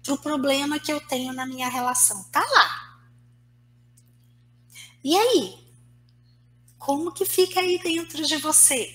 para 0.02 0.14
o 0.14 0.19
problema 0.19 0.78
que 0.78 0.93
eu 0.93 1.00
tenho 1.07 1.33
na 1.33 1.47
minha 1.47 1.69
relação. 1.69 2.25
Tá 2.31 2.40
lá. 2.40 3.00
E 5.05 5.17
aí? 5.17 5.69
Como 6.78 7.12
que 7.12 7.25
fica 7.25 7.61
aí 7.61 7.78
dentro 7.78 8.25
de 8.26 8.37
você? 8.37 8.95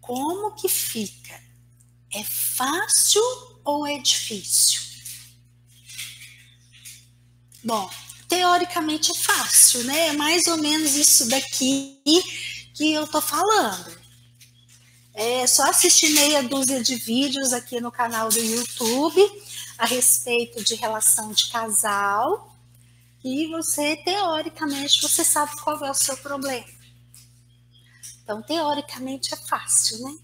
Como 0.00 0.54
que 0.54 0.68
fica? 0.68 1.42
É 2.12 2.22
fácil 2.22 3.22
ou 3.64 3.86
é 3.86 3.98
difícil? 3.98 4.80
Bom, 7.64 7.90
teoricamente 8.28 9.10
é 9.10 9.14
fácil, 9.14 9.82
né? 9.84 10.08
É 10.08 10.12
mais 10.12 10.46
ou 10.46 10.58
menos 10.58 10.94
isso 10.94 11.28
daqui 11.28 12.00
que 12.74 12.92
eu 12.92 13.06
tô 13.08 13.20
falando. 13.20 13.95
É 15.18 15.46
só 15.46 15.70
assistir 15.70 16.10
meia 16.10 16.42
dúzia 16.42 16.82
de 16.82 16.94
vídeos 16.94 17.54
aqui 17.54 17.80
no 17.80 17.90
canal 17.90 18.28
do 18.28 18.38
YouTube 18.38 19.18
a 19.78 19.86
respeito 19.86 20.62
de 20.62 20.74
relação 20.74 21.32
de 21.32 21.48
casal 21.48 22.54
e 23.24 23.46
você, 23.46 23.96
teoricamente, 23.96 25.00
você 25.00 25.24
sabe 25.24 25.58
qual 25.62 25.82
é 25.82 25.90
o 25.90 25.94
seu 25.94 26.18
problema. 26.18 26.66
Então, 28.22 28.42
teoricamente 28.42 29.32
é 29.32 29.38
fácil, 29.38 30.00
né? 30.00 30.18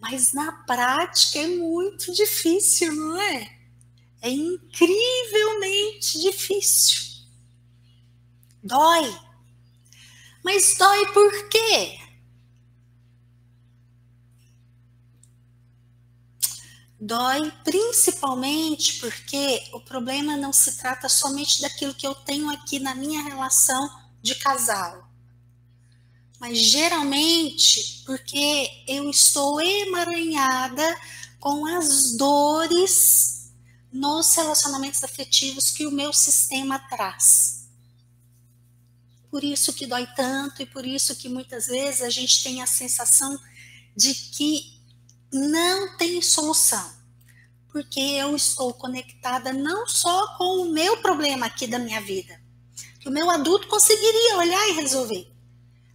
Mas 0.00 0.32
na 0.32 0.52
prática 0.52 1.40
é 1.40 1.48
muito 1.48 2.14
difícil, 2.14 2.94
não 2.94 3.20
é? 3.20 3.58
É 4.22 4.30
incrivelmente 4.30 6.20
difícil. 6.20 7.24
Dói. 8.62 9.18
Mas 10.44 10.76
dói 10.78 11.12
por 11.12 11.48
quê? 11.48 12.05
Dói 16.98 17.52
principalmente 17.62 19.00
porque 19.00 19.62
o 19.72 19.80
problema 19.80 20.34
não 20.36 20.52
se 20.52 20.78
trata 20.78 21.08
somente 21.10 21.60
daquilo 21.60 21.94
que 21.94 22.06
eu 22.06 22.14
tenho 22.14 22.48
aqui 22.48 22.78
na 22.78 22.94
minha 22.94 23.22
relação 23.22 23.88
de 24.22 24.34
casal, 24.36 25.06
mas 26.40 26.58
geralmente 26.58 28.02
porque 28.06 28.84
eu 28.88 29.10
estou 29.10 29.60
emaranhada 29.60 30.98
com 31.38 31.66
as 31.66 32.16
dores 32.16 33.52
nos 33.92 34.34
relacionamentos 34.34 35.04
afetivos 35.04 35.70
que 35.70 35.86
o 35.86 35.92
meu 35.92 36.14
sistema 36.14 36.78
traz. 36.78 37.68
Por 39.30 39.44
isso 39.44 39.74
que 39.74 39.86
dói 39.86 40.06
tanto 40.16 40.62
e 40.62 40.66
por 40.66 40.86
isso 40.86 41.14
que 41.14 41.28
muitas 41.28 41.66
vezes 41.66 42.00
a 42.00 42.08
gente 42.08 42.42
tem 42.42 42.62
a 42.62 42.66
sensação 42.66 43.38
de 43.94 44.14
que 44.14 44.75
não 45.32 45.96
tem 45.96 46.20
solução. 46.22 46.94
Porque 47.68 48.00
eu 48.00 48.34
estou 48.34 48.72
conectada 48.72 49.52
não 49.52 49.86
só 49.86 50.36
com 50.38 50.62
o 50.62 50.72
meu 50.72 50.96
problema 50.98 51.46
aqui 51.46 51.66
da 51.66 51.78
minha 51.78 52.00
vida, 52.00 52.40
que 53.00 53.08
o 53.08 53.12
meu 53.12 53.30
adulto 53.30 53.68
conseguiria 53.68 54.38
olhar 54.38 54.68
e 54.68 54.72
resolver. 54.72 55.30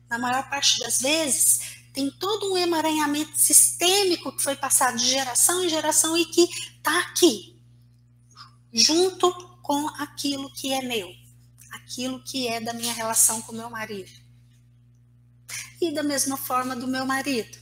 Na 0.10 0.20
maior 0.20 0.48
parte 0.50 0.80
das 0.80 1.00
vezes, 1.00 1.82
tem 1.94 2.10
todo 2.12 2.54
um 2.54 2.58
emaranhamento 2.58 3.38
sistêmico 3.38 4.32
que 4.32 4.44
foi 4.44 4.56
passado 4.56 4.98
de 4.98 5.10
geração 5.10 5.64
em 5.64 5.70
geração 5.70 6.18
e 6.18 6.26
que 6.26 6.44
está 6.44 7.00
aqui, 7.00 7.60
junto 8.72 9.34
com 9.62 9.88
aquilo 9.90 10.52
que 10.54 10.72
é 10.72 10.82
meu, 10.82 11.12
aquilo 11.72 12.24
que 12.24 12.48
é 12.48 12.62
da 12.62 12.74
minha 12.74 12.94
relação 12.94 13.42
com 13.42 13.54
meu 13.54 13.70
marido. 13.70 14.12
E 15.82 15.92
da 15.92 16.04
mesma 16.04 16.38
forma 16.38 16.76
do 16.76 16.88
meu 16.88 17.06
marido. 17.06 17.58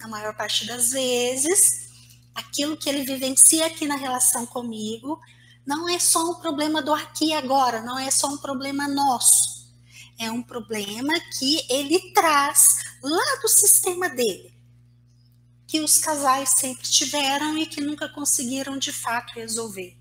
Na 0.00 0.08
maior 0.08 0.36
parte 0.36 0.66
das 0.66 0.90
vezes, 0.90 1.88
aquilo 2.34 2.76
que 2.76 2.88
ele 2.88 3.04
vivencia 3.04 3.66
aqui 3.66 3.86
na 3.86 3.96
relação 3.96 4.46
comigo 4.46 5.20
não 5.66 5.88
é 5.88 5.98
só 5.98 6.30
um 6.30 6.34
problema 6.36 6.80
do 6.80 6.94
aqui 6.94 7.26
e 7.26 7.32
agora, 7.34 7.82
não 7.82 7.98
é 7.98 8.10
só 8.10 8.28
um 8.28 8.38
problema 8.38 8.88
nosso 8.88 9.58
é 10.18 10.30
um 10.30 10.42
problema 10.42 11.12
que 11.38 11.64
ele 11.70 12.12
traz 12.12 12.66
lá 13.02 13.36
do 13.40 13.48
sistema 13.48 14.08
dele, 14.08 14.52
que 15.66 15.80
os 15.80 15.98
casais 15.98 16.50
sempre 16.58 16.82
tiveram 16.88 17.56
e 17.56 17.66
que 17.66 17.80
nunca 17.80 18.08
conseguiram 18.08 18.76
de 18.76 18.92
fato 18.92 19.34
resolver. 19.34 19.96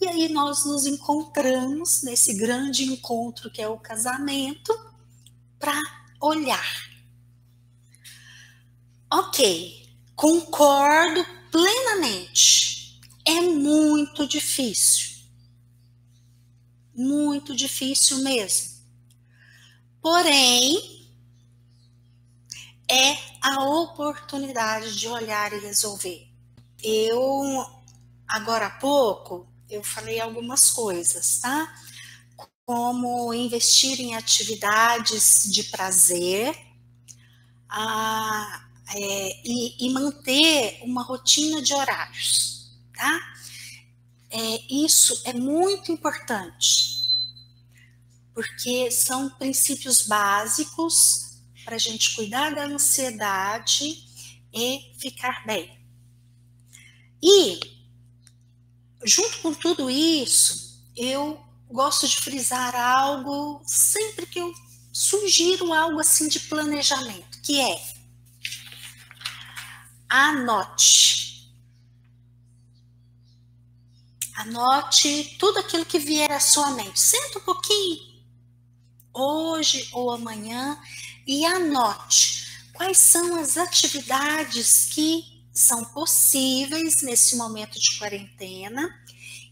E 0.00 0.06
aí 0.06 0.28
nós 0.28 0.66
nos 0.66 0.84
encontramos 0.84 2.02
nesse 2.02 2.34
grande 2.34 2.84
encontro 2.84 3.50
que 3.50 3.62
é 3.62 3.68
o 3.68 3.78
casamento 3.78 4.74
para 5.58 5.80
olhar. 6.20 6.93
Ok, 9.16 9.86
concordo 10.16 11.24
plenamente. 11.52 13.00
É 13.24 13.40
muito 13.42 14.26
difícil. 14.26 15.22
Muito 16.92 17.54
difícil 17.54 18.18
mesmo. 18.24 18.70
Porém, 20.02 21.06
é 22.90 23.16
a 23.40 23.64
oportunidade 23.64 24.98
de 24.98 25.06
olhar 25.06 25.52
e 25.52 25.60
resolver. 25.60 26.28
Eu, 26.82 27.64
agora 28.26 28.66
há 28.66 28.78
pouco, 28.80 29.46
eu 29.70 29.84
falei 29.84 30.18
algumas 30.18 30.72
coisas, 30.72 31.38
tá? 31.38 31.72
Como 32.66 33.32
investir 33.32 34.00
em 34.00 34.16
atividades 34.16 35.44
de 35.52 35.62
prazer 35.70 36.52
a, 37.68 38.63
é, 38.90 39.40
e, 39.44 39.86
e, 39.86 39.90
manter 39.90 40.80
uma 40.82 41.02
rotina 41.02 41.62
de 41.62 41.72
horários, 41.72 42.70
tá? 42.94 43.20
É, 44.30 44.60
isso 44.68 45.22
é 45.24 45.32
muito 45.32 45.90
importante 45.90 46.94
porque 48.34 48.90
são 48.90 49.30
princípios 49.30 50.02
básicos 50.02 51.40
para 51.64 51.76
a 51.76 51.78
gente 51.78 52.14
cuidar 52.16 52.54
da 52.54 52.64
ansiedade 52.64 54.04
e 54.52 54.92
ficar 54.98 55.46
bem. 55.46 55.78
E, 57.22 57.60
junto 59.04 59.38
com 59.38 59.54
tudo 59.54 59.88
isso, 59.88 60.84
eu 60.96 61.40
gosto 61.70 62.06
de 62.06 62.16
frisar 62.16 62.74
algo 62.74 63.62
sempre 63.64 64.26
que 64.26 64.40
eu 64.40 64.52
sugiro 64.92 65.72
algo 65.72 66.00
assim 66.00 66.28
de 66.28 66.40
planejamento, 66.40 67.40
que 67.42 67.60
é 67.60 67.93
anote. 70.14 71.52
Anote 74.36 75.36
tudo 75.38 75.58
aquilo 75.58 75.84
que 75.84 75.98
vier 75.98 76.30
à 76.30 76.40
sua 76.40 76.70
mente. 76.70 77.00
Senta 77.00 77.38
um 77.38 77.42
pouquinho, 77.42 77.98
hoje 79.12 79.88
ou 79.92 80.10
amanhã 80.10 80.80
e 81.26 81.44
anote 81.44 82.44
quais 82.72 82.98
são 82.98 83.36
as 83.40 83.56
atividades 83.56 84.86
que 84.86 85.24
são 85.52 85.84
possíveis 85.84 86.96
nesse 87.02 87.36
momento 87.36 87.78
de 87.78 87.98
quarentena 87.98 88.88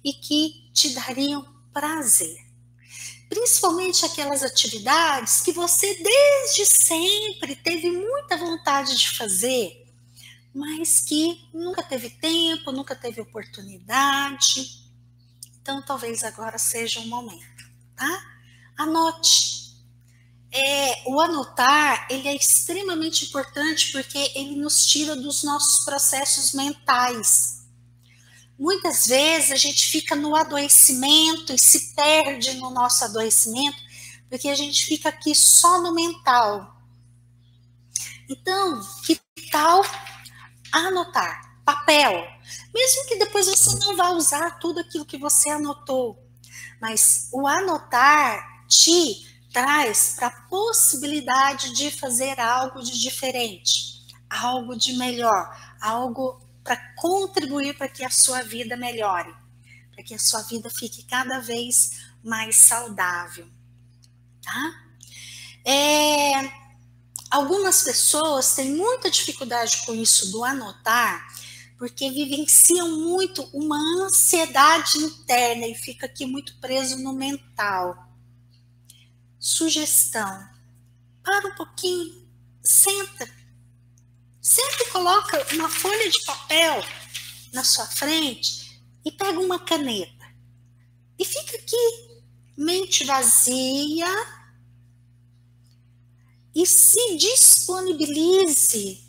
e 0.04 0.12
que 0.12 0.70
te 0.72 0.90
dariam 0.90 1.46
prazer. 1.72 2.36
Principalmente 3.28 4.04
aquelas 4.04 4.42
atividades 4.42 5.40
que 5.40 5.52
você 5.52 5.94
desde 5.94 6.66
sempre 6.66 7.56
teve 7.56 7.90
muita 7.90 8.36
vontade 8.36 8.96
de 8.96 9.10
fazer, 9.16 9.81
mas 10.54 11.00
que 11.00 11.48
nunca 11.52 11.82
teve 11.82 12.10
tempo, 12.10 12.72
nunca 12.72 12.94
teve 12.94 13.20
oportunidade. 13.20 14.82
Então, 15.60 15.80
talvez 15.82 16.22
agora 16.24 16.58
seja 16.58 17.00
o 17.00 17.06
momento, 17.06 17.70
tá? 17.96 18.22
Anote. 18.76 19.62
É, 20.54 21.04
o 21.06 21.18
anotar 21.18 22.06
ele 22.10 22.28
é 22.28 22.36
extremamente 22.36 23.24
importante 23.24 23.90
porque 23.90 24.18
ele 24.34 24.54
nos 24.56 24.84
tira 24.84 25.16
dos 25.16 25.42
nossos 25.42 25.82
processos 25.82 26.52
mentais. 26.52 27.62
Muitas 28.58 29.06
vezes 29.06 29.50
a 29.50 29.56
gente 29.56 29.86
fica 29.86 30.14
no 30.14 30.36
adoecimento 30.36 31.54
e 31.54 31.58
se 31.58 31.94
perde 31.94 32.52
no 32.54 32.68
nosso 32.68 33.02
adoecimento 33.04 33.78
porque 34.28 34.48
a 34.48 34.54
gente 34.54 34.84
fica 34.84 35.08
aqui 35.08 35.34
só 35.34 35.80
no 35.80 35.94
mental. 35.94 36.82
Então, 38.28 38.80
que 39.04 39.20
tal 39.50 39.82
anotar? 40.72 41.60
Papel. 41.64 42.26
Mesmo 42.74 43.06
que 43.06 43.18
depois 43.18 43.46
você 43.46 43.78
não 43.84 43.96
vá 43.96 44.10
usar 44.10 44.58
tudo 44.58 44.80
aquilo 44.80 45.04
que 45.04 45.18
você 45.18 45.50
anotou, 45.50 46.18
mas 46.80 47.28
o 47.32 47.46
anotar 47.46 48.66
te 48.66 49.28
traz 49.52 50.14
para 50.16 50.28
a 50.28 50.42
possibilidade 50.48 51.74
de 51.74 51.90
fazer 51.90 52.40
algo 52.40 52.82
de 52.82 52.98
diferente, 52.98 54.06
algo 54.28 54.74
de 54.74 54.94
melhor, 54.94 55.76
algo 55.80 56.40
para 56.64 56.76
contribuir 56.96 57.76
para 57.76 57.88
que 57.88 58.04
a 58.04 58.10
sua 58.10 58.42
vida 58.42 58.76
melhore, 58.76 59.32
para 59.94 60.02
que 60.02 60.14
a 60.14 60.18
sua 60.18 60.42
vida 60.42 60.70
fique 60.70 61.04
cada 61.04 61.40
vez 61.40 62.06
mais 62.24 62.56
saudável, 62.56 63.46
tá? 64.42 64.82
É, 65.64 66.61
algumas 67.32 67.82
pessoas 67.82 68.54
têm 68.54 68.72
muita 68.72 69.10
dificuldade 69.10 69.78
com 69.86 69.94
isso 69.94 70.30
do 70.30 70.44
anotar, 70.44 71.26
porque 71.78 72.10
vivenciam 72.10 72.90
muito 73.00 73.42
uma 73.54 73.78
ansiedade 74.04 74.98
interna 74.98 75.66
e 75.66 75.74
fica 75.74 76.04
aqui 76.04 76.26
muito 76.26 76.54
preso 76.60 76.98
no 76.98 77.14
mental 77.14 78.12
sugestão. 79.40 80.46
Para 81.24 81.48
um 81.48 81.54
pouquinho, 81.54 82.28
senta. 82.62 83.28
Senta 84.40 84.82
e 84.82 84.90
coloca 84.90 85.54
uma 85.54 85.70
folha 85.70 86.10
de 86.10 86.22
papel 86.24 86.84
na 87.52 87.64
sua 87.64 87.86
frente 87.86 88.82
e 89.04 89.10
pega 89.10 89.40
uma 89.40 89.58
caneta. 89.58 90.26
E 91.18 91.24
fica 91.24 91.56
aqui, 91.56 92.22
mente 92.56 93.04
vazia, 93.04 94.06
e 96.54 96.66
se 96.66 97.16
disponibilize 97.16 99.02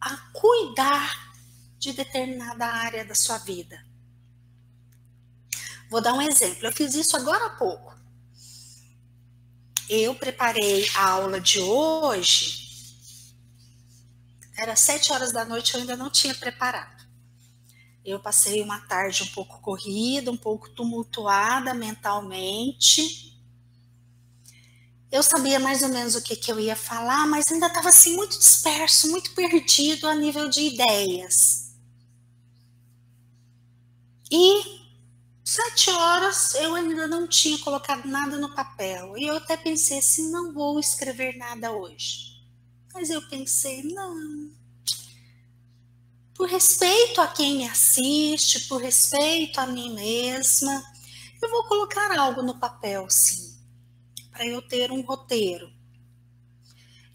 a 0.00 0.16
cuidar 0.32 1.34
de 1.78 1.92
determinada 1.92 2.66
área 2.66 3.04
da 3.04 3.14
sua 3.14 3.38
vida. 3.38 3.84
Vou 5.90 6.00
dar 6.00 6.14
um 6.14 6.22
exemplo. 6.22 6.66
Eu 6.66 6.72
fiz 6.72 6.94
isso 6.94 7.16
agora 7.16 7.46
há 7.46 7.50
pouco 7.50 7.96
eu 9.88 10.14
preparei 10.14 10.88
a 10.96 11.10
aula 11.10 11.40
de 11.40 11.60
hoje. 11.60 12.66
Era 14.58 14.74
sete 14.74 15.12
horas 15.12 15.32
da 15.32 15.44
noite, 15.44 15.74
eu 15.74 15.80
ainda 15.80 15.96
não 15.96 16.10
tinha 16.10 16.34
preparado. 16.34 17.06
Eu 18.04 18.18
passei 18.20 18.62
uma 18.62 18.80
tarde 18.80 19.22
um 19.22 19.26
pouco 19.28 19.60
corrida, 19.60 20.30
um 20.30 20.36
pouco 20.36 20.68
tumultuada 20.70 21.74
mentalmente. 21.74 23.35
Eu 25.16 25.22
sabia 25.22 25.58
mais 25.58 25.82
ou 25.82 25.88
menos 25.88 26.14
o 26.14 26.22
que, 26.22 26.36
que 26.36 26.52
eu 26.52 26.60
ia 26.60 26.76
falar, 26.76 27.26
mas 27.26 27.44
ainda 27.50 27.68
estava 27.68 27.88
assim 27.88 28.14
muito 28.16 28.38
disperso, 28.38 29.10
muito 29.10 29.32
perdido 29.32 30.06
a 30.06 30.14
nível 30.14 30.48
de 30.48 30.60
ideias. 30.60 31.74
E 34.30 34.76
Sete 35.42 35.90
horas 35.90 36.54
eu 36.56 36.74
ainda 36.74 37.06
não 37.06 37.26
tinha 37.28 37.56
colocado 37.60 38.04
nada 38.06 38.36
no 38.36 38.52
papel. 38.52 39.16
E 39.16 39.28
eu 39.28 39.36
até 39.36 39.56
pensei 39.56 39.98
assim: 40.00 40.30
não 40.30 40.52
vou 40.52 40.80
escrever 40.80 41.36
nada 41.36 41.70
hoje. 41.70 42.42
Mas 42.92 43.10
eu 43.10 43.22
pensei: 43.28 43.84
não. 43.84 44.50
Por 46.34 46.48
respeito 46.48 47.20
a 47.20 47.28
quem 47.28 47.58
me 47.58 47.68
assiste, 47.68 48.68
por 48.68 48.82
respeito 48.82 49.58
a 49.60 49.66
mim 49.66 49.94
mesma, 49.94 50.84
eu 51.40 51.48
vou 51.48 51.64
colocar 51.68 52.10
algo 52.18 52.42
no 52.42 52.58
papel, 52.58 53.08
sim, 53.08 53.55
para 54.36 54.46
eu 54.46 54.60
ter 54.60 54.92
um 54.92 55.00
roteiro. 55.00 55.72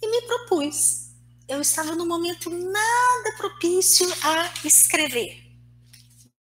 E 0.01 0.07
me 0.09 0.21
propus. 0.23 1.11
Eu 1.47 1.61
estava 1.61 1.93
no 1.95 2.05
momento 2.05 2.49
nada 2.49 3.37
propício 3.37 4.07
a 4.23 4.51
escrever. 4.65 5.39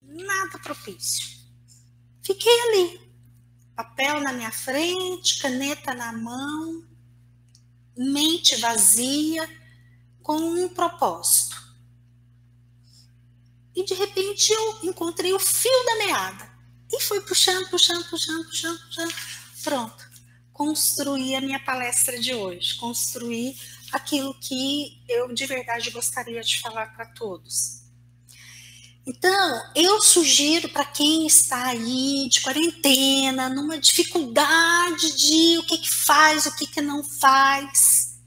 Nada 0.00 0.58
propício. 0.60 1.38
Fiquei 2.24 2.60
ali, 2.62 3.12
papel 3.76 4.20
na 4.20 4.32
minha 4.32 4.50
frente, 4.50 5.40
caneta 5.40 5.92
na 5.94 6.12
mão. 6.12 6.88
mente 7.94 8.56
vazia 8.56 9.46
com 10.22 10.36
um 10.36 10.68
propósito. 10.70 11.56
E 13.76 13.84
de 13.84 13.92
repente 13.92 14.50
eu 14.50 14.80
encontrei 14.84 15.34
o 15.34 15.38
fio 15.38 15.84
da 15.84 15.96
meada. 15.96 16.50
E 16.90 17.00
fui 17.02 17.20
puxando, 17.20 17.68
puxando, 17.68 18.08
puxando, 18.08 18.44
puxando, 18.46 18.80
puxando. 18.80 19.14
Pronto. 19.62 20.09
Construí 20.60 21.34
a 21.34 21.40
minha 21.40 21.58
palestra 21.58 22.20
de 22.20 22.34
hoje. 22.34 22.74
Construí 22.74 23.56
aquilo 23.90 24.34
que 24.34 25.02
eu 25.08 25.32
de 25.32 25.46
verdade 25.46 25.88
gostaria 25.88 26.42
de 26.42 26.60
falar 26.60 26.94
para 26.94 27.06
todos. 27.06 27.80
Então, 29.06 29.72
eu 29.74 30.02
sugiro 30.02 30.68
para 30.68 30.84
quem 30.84 31.26
está 31.26 31.68
aí 31.68 32.28
de 32.28 32.42
quarentena, 32.42 33.48
numa 33.48 33.78
dificuldade 33.78 35.16
de 35.16 35.56
o 35.60 35.62
que, 35.62 35.78
que 35.78 35.90
faz, 35.90 36.44
o 36.44 36.54
que, 36.54 36.66
que 36.66 36.82
não 36.82 37.02
faz, 37.02 38.20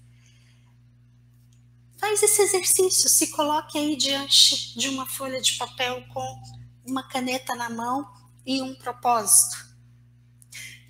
faz 2.00 2.24
esse 2.24 2.42
exercício, 2.42 3.08
se 3.10 3.28
coloque 3.28 3.78
aí 3.78 3.96
diante 3.96 4.76
de 4.76 4.90
uma 4.90 5.06
folha 5.06 5.40
de 5.40 5.54
papel 5.54 6.04
com 6.12 6.44
uma 6.84 7.08
caneta 7.08 7.54
na 7.54 7.70
mão 7.70 8.12
e 8.44 8.60
um 8.60 8.74
propósito. 8.74 9.73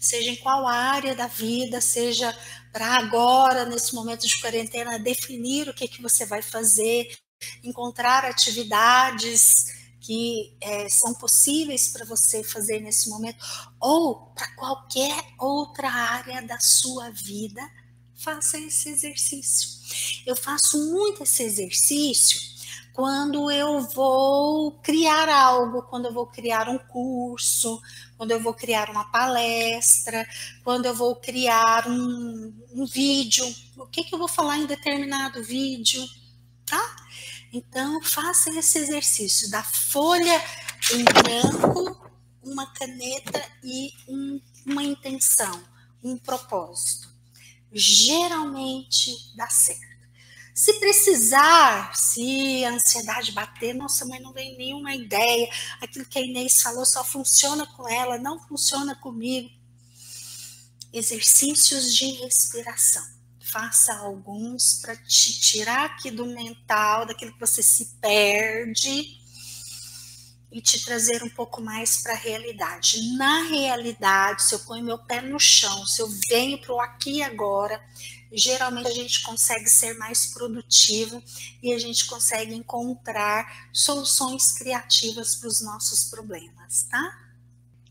Seja 0.04 0.32
em 0.32 0.36
qual 0.36 0.68
área 0.68 1.16
da 1.16 1.28
vida, 1.28 1.80
seja 1.80 2.38
para 2.74 2.98
agora, 2.98 3.64
nesse 3.64 3.96
momento 3.96 4.28
de 4.28 4.42
quarentena, 4.42 5.00
definir 5.00 5.70
o 5.70 5.74
que, 5.74 5.88
que 5.88 6.02
você 6.02 6.26
vai 6.26 6.42
fazer, 6.42 7.08
encontrar 7.64 8.26
atividades 8.26 9.54
que 10.02 10.58
é, 10.60 10.90
são 10.90 11.14
possíveis 11.14 11.88
para 11.88 12.04
você 12.04 12.44
fazer 12.44 12.82
nesse 12.82 13.10
momento, 13.10 13.38
ou 13.80 14.34
para 14.36 14.54
qualquer 14.56 15.24
outra 15.40 15.90
área 15.90 16.42
da 16.42 16.60
sua 16.60 17.10
vida, 17.12 17.62
faça 18.14 18.58
esse 18.58 18.90
exercício. 18.90 19.70
Eu 20.26 20.36
faço 20.36 20.92
muito 20.92 21.24
esse 21.24 21.44
exercício 21.44 22.54
quando 22.94 23.50
eu 23.50 23.82
vou 23.82 24.74
criar 24.82 25.28
algo, 25.28 25.82
quando 25.84 26.06
eu 26.06 26.14
vou 26.14 26.28
criar 26.28 26.70
um 26.70 26.78
curso, 26.78 27.82
quando 28.24 28.32
eu 28.32 28.40
vou 28.40 28.54
criar 28.54 28.90
uma 28.90 29.04
palestra, 29.12 30.26
quando 30.64 30.86
eu 30.86 30.96
vou 30.96 31.14
criar 31.14 31.86
um, 31.90 32.54
um 32.72 32.86
vídeo, 32.86 33.46
o 33.76 33.86
que, 33.86 34.06
que 34.06 34.16
eu 34.16 34.18
vou 34.18 34.30
falar 34.30 34.60
em 34.60 34.66
determinado 34.66 35.44
vídeo, 35.44 36.02
tá? 36.66 36.96
Então, 37.52 38.02
faça 38.02 38.50
esse 38.52 38.80
exercício 38.80 39.52
da 39.52 39.62
folha 39.62 40.42
em 40.94 41.04
branco, 41.04 42.02
uma 42.42 42.66
caneta 42.68 43.44
e 43.62 43.92
um, 44.08 44.40
uma 44.66 44.84
intenção, 44.84 45.62
um 46.02 46.18
propósito. 46.18 47.10
Geralmente 47.74 49.36
dá 49.36 49.50
certo. 49.50 49.93
Se 50.54 50.74
precisar, 50.80 51.96
se 51.96 52.64
a 52.64 52.74
ansiedade 52.74 53.32
bater, 53.32 53.74
nossa, 53.74 54.06
mãe 54.06 54.20
não 54.20 54.32
vem 54.32 54.56
nenhuma 54.56 54.94
ideia, 54.94 55.50
aquilo 55.82 56.06
que 56.06 56.20
a 56.20 56.22
Inês 56.22 56.62
falou 56.62 56.86
só 56.86 57.04
funciona 57.04 57.66
com 57.66 57.88
ela, 57.90 58.20
não 58.20 58.40
funciona 58.48 58.96
comigo. 58.96 59.50
Exercícios 60.92 61.96
de 61.96 62.12
respiração. 62.24 63.04
Faça 63.42 63.96
alguns 63.96 64.80
para 64.80 64.96
te 64.96 65.40
tirar 65.40 65.86
aqui 65.86 66.12
do 66.12 66.28
mental, 66.28 67.06
daquilo 67.08 67.34
que 67.34 67.40
você 67.40 67.64
se 67.64 67.98
perde 68.00 69.24
e 70.52 70.62
te 70.62 70.86
trazer 70.86 71.24
um 71.24 71.30
pouco 71.30 71.62
mais 71.62 72.04
para 72.04 72.14
a 72.14 72.18
realidade. 72.18 73.16
Na 73.18 73.42
realidade, 73.42 74.44
se 74.44 74.54
eu 74.54 74.60
ponho 74.60 74.86
meu 74.86 75.00
pé 75.00 75.20
no 75.20 75.40
chão, 75.40 75.84
se 75.88 76.00
eu 76.00 76.08
venho 76.30 76.62
para 76.62 76.74
o 76.76 76.80
aqui 76.80 77.18
e 77.18 77.24
agora, 77.24 77.84
geralmente 78.34 78.88
a 78.88 78.94
gente 78.94 79.22
consegue 79.22 79.70
ser 79.70 79.94
mais 79.98 80.28
produtivo 80.28 81.24
e 81.62 81.72
a 81.72 81.78
gente 81.78 82.06
consegue 82.06 82.54
encontrar 82.56 83.70
soluções 83.72 84.52
criativas 84.52 85.36
para 85.36 85.48
os 85.48 85.62
nossos 85.62 86.06
problemas, 86.06 86.84
tá? 86.90 87.20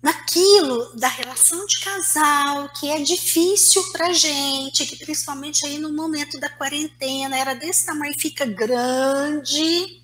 Naquilo 0.02 0.96
da 0.96 1.06
relação 1.06 1.64
de 1.64 1.78
casal, 1.78 2.68
que 2.70 2.90
é 2.90 3.00
difícil 3.00 3.92
para 3.92 4.12
gente, 4.12 4.84
que 4.84 4.96
principalmente 4.96 5.64
aí 5.64 5.78
no 5.78 5.92
momento 5.92 6.40
da 6.40 6.50
quarentena 6.50 7.38
era 7.38 7.54
desse 7.54 7.86
tamanho, 7.86 8.18
fica 8.18 8.44
grande. 8.44 10.02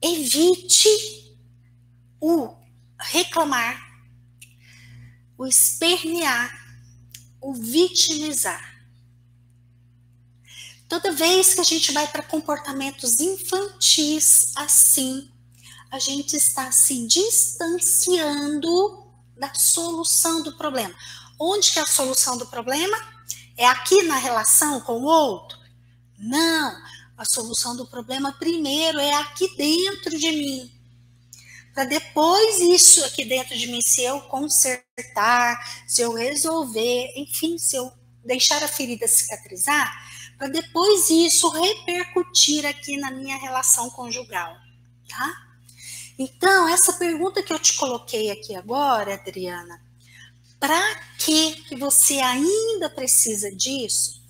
Evite 0.00 0.88
o 2.20 2.54
reclamar, 3.00 3.76
o 5.36 5.46
espernear, 5.46 6.65
o 7.46 7.54
vitimizar. 7.54 8.74
Toda 10.88 11.12
vez 11.12 11.54
que 11.54 11.60
a 11.60 11.64
gente 11.64 11.92
vai 11.92 12.08
para 12.08 12.24
comportamentos 12.24 13.20
infantis 13.20 14.50
assim, 14.56 15.30
a 15.88 16.00
gente 16.00 16.36
está 16.36 16.72
se 16.72 17.06
distanciando 17.06 19.06
da 19.38 19.54
solução 19.54 20.42
do 20.42 20.56
problema. 20.56 20.92
Onde 21.38 21.70
que 21.70 21.78
é 21.78 21.82
a 21.82 21.86
solução 21.86 22.36
do 22.36 22.48
problema? 22.48 22.98
É 23.56 23.64
aqui 23.64 24.02
na 24.02 24.16
relação 24.16 24.80
com 24.80 25.02
o 25.02 25.04
outro? 25.04 25.56
Não, 26.18 26.82
a 27.16 27.24
solução 27.24 27.76
do 27.76 27.86
problema 27.86 28.32
primeiro 28.32 28.98
é 28.98 29.14
aqui 29.14 29.56
dentro 29.56 30.18
de 30.18 30.32
mim 30.32 30.75
para 31.76 31.84
depois 31.84 32.58
isso 32.58 33.04
aqui 33.04 33.22
dentro 33.22 33.54
de 33.54 33.66
mim, 33.66 33.80
se 33.86 34.02
eu 34.02 34.18
consertar, 34.22 35.84
se 35.86 36.00
eu 36.00 36.14
resolver, 36.14 37.12
enfim, 37.14 37.58
se 37.58 37.76
eu 37.76 37.92
deixar 38.24 38.64
a 38.64 38.68
ferida 38.68 39.06
cicatrizar, 39.06 39.94
para 40.38 40.48
depois 40.48 41.10
isso 41.10 41.50
repercutir 41.50 42.64
aqui 42.64 42.96
na 42.96 43.10
minha 43.10 43.36
relação 43.36 43.90
conjugal, 43.90 44.56
tá? 45.06 45.30
Então, 46.18 46.66
essa 46.66 46.94
pergunta 46.94 47.42
que 47.42 47.52
eu 47.52 47.58
te 47.58 47.76
coloquei 47.76 48.30
aqui 48.30 48.56
agora, 48.56 49.12
Adriana, 49.12 49.78
para 50.58 50.94
que 51.18 51.62
você 51.78 52.20
ainda 52.20 52.88
precisa 52.88 53.54
disso? 53.54 54.22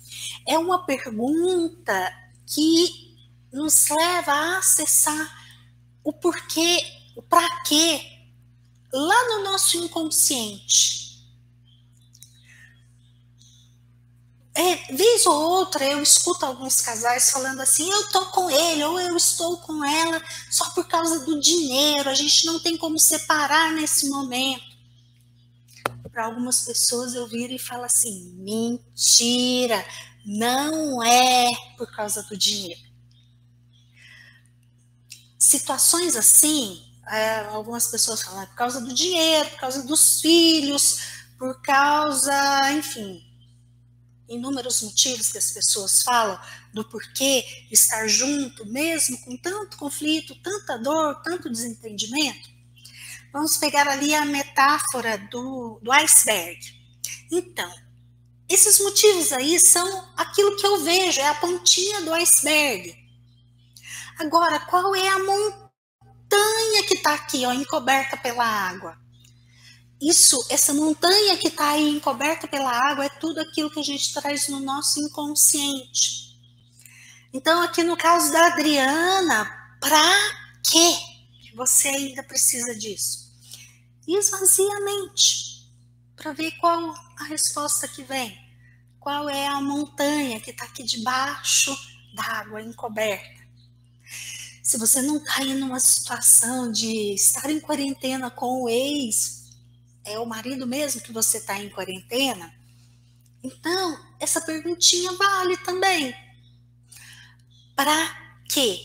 É 0.45 0.59
uma 0.59 0.85
pergunta 0.85 2.13
que 2.45 3.15
nos 3.53 3.87
leva 3.87 4.33
a 4.33 4.57
acessar 4.57 5.47
o 6.03 6.11
porquê 6.11 6.96
para 7.23 7.61
quê 7.61 8.17
lá 8.91 9.27
no 9.29 9.43
nosso 9.43 9.77
inconsciente. 9.77 10.97
É, 14.53 14.91
vez 14.91 15.23
ou 15.27 15.35
outra 15.35 15.85
eu 15.85 16.01
escuto 16.01 16.43
alguns 16.43 16.81
casais 16.81 17.29
falando 17.29 17.61
assim: 17.61 17.87
eu 17.89 18.09
tô 18.09 18.25
com 18.31 18.49
ele 18.49 18.83
ou 18.83 18.99
eu 18.99 19.15
estou 19.15 19.57
com 19.57 19.85
ela 19.85 20.19
só 20.49 20.71
por 20.71 20.87
causa 20.87 21.19
do 21.19 21.39
dinheiro, 21.39 22.09
a 22.09 22.15
gente 22.15 22.43
não 22.47 22.59
tem 22.59 22.75
como 22.75 22.97
separar 22.97 23.71
nesse 23.73 24.09
momento. 24.09 24.65
Para 26.11 26.25
algumas 26.25 26.61
pessoas 26.61 27.13
eu 27.13 27.27
viro 27.27 27.53
e 27.53 27.59
falo 27.59 27.83
assim: 27.83 28.33
mentira, 28.39 29.85
não 30.25 31.03
é 31.03 31.51
por 31.77 31.91
causa 31.95 32.23
do 32.23 32.35
dinheiro. 32.35 32.81
Situações 35.37 36.15
assim 36.15 36.86
é, 37.09 37.39
algumas 37.49 37.87
pessoas 37.87 38.21
falam, 38.21 38.43
é 38.43 38.45
por 38.45 38.55
causa 38.55 38.81
do 38.81 38.93
dinheiro, 38.93 39.49
por 39.51 39.59
causa 39.59 39.83
dos 39.83 40.21
filhos, 40.21 40.99
por 41.37 41.61
causa, 41.61 42.71
enfim, 42.73 43.23
inúmeros 44.27 44.81
motivos 44.81 45.31
que 45.31 45.37
as 45.37 45.51
pessoas 45.51 46.03
falam 46.03 46.39
do 46.73 46.83
porquê 46.83 47.45
estar 47.71 48.07
junto, 48.07 48.65
mesmo 48.65 49.17
com 49.21 49.37
tanto 49.37 49.77
conflito, 49.77 50.35
tanta 50.41 50.77
dor, 50.77 51.21
tanto 51.21 51.49
desentendimento. 51.49 52.49
Vamos 53.31 53.57
pegar 53.57 53.87
ali 53.87 54.13
a 54.13 54.25
metáfora 54.25 55.17
do, 55.31 55.79
do 55.81 55.91
iceberg. 55.91 56.59
Então, 57.31 57.71
esses 58.49 58.79
motivos 58.79 59.31
aí 59.31 59.59
são 59.59 60.13
aquilo 60.15 60.55
que 60.55 60.65
eu 60.65 60.83
vejo, 60.83 61.19
é 61.19 61.27
a 61.27 61.35
pontinha 61.35 62.01
do 62.01 62.13
iceberg. 62.13 62.95
Agora, 64.19 64.59
qual 64.61 64.95
é 64.95 65.07
a 65.07 65.19
montanha? 65.19 65.66
Montanha 66.77 66.83
que 66.83 66.93
está 66.93 67.13
aqui, 67.13 67.45
ó, 67.45 67.53
encoberta 67.53 68.17
pela 68.17 68.45
água. 68.45 68.97
Isso, 69.99 70.37
essa 70.49 70.73
montanha 70.73 71.37
que 71.37 71.47
está 71.47 71.71
aí 71.71 71.89
encoberta 71.89 72.47
pela 72.47 72.71
água 72.71 73.05
é 73.05 73.09
tudo 73.09 73.39
aquilo 73.39 73.71
que 73.71 73.79
a 73.79 73.83
gente 73.83 74.13
traz 74.13 74.47
no 74.47 74.59
nosso 74.59 74.99
inconsciente. 74.99 76.37
Então, 77.33 77.61
aqui 77.63 77.83
no 77.83 77.97
caso 77.97 78.31
da 78.31 78.47
Adriana, 78.47 79.75
para 79.79 80.01
que 80.63 81.55
você 81.55 81.87
ainda 81.89 82.23
precisa 82.23 82.75
disso? 82.75 83.27
Esvazia 84.07 84.77
a 84.77 84.81
mente 84.81 85.67
para 86.15 86.31
ver 86.33 86.51
qual 86.59 86.93
a 87.17 87.23
resposta 87.25 87.87
que 87.87 88.03
vem. 88.03 88.37
Qual 88.99 89.29
é 89.29 89.47
a 89.47 89.61
montanha 89.61 90.39
que 90.39 90.51
está 90.51 90.65
aqui 90.65 90.83
debaixo 90.83 91.75
da 92.13 92.23
água 92.23 92.61
encoberta? 92.61 93.36
Se 94.67 94.77
você 94.77 95.01
não 95.01 95.15
está 95.15 95.41
em 95.45 95.63
uma 95.63 95.79
situação 95.79 96.69
de 96.69 97.13
estar 97.13 97.49
em 97.49 97.57
quarentena 97.57 98.29
com 98.29 98.63
o 98.63 98.69
ex, 98.69 99.45
é 100.03 100.19
o 100.19 100.25
marido 100.25 100.67
mesmo 100.67 100.99
que 100.99 101.13
você 101.13 101.37
está 101.37 101.57
em 101.57 101.69
quarentena, 101.69 102.53
então 103.41 103.97
essa 104.19 104.41
perguntinha 104.41 105.13
vale 105.13 105.55
também. 105.59 106.13
Para 107.77 108.33
quê 108.49 108.77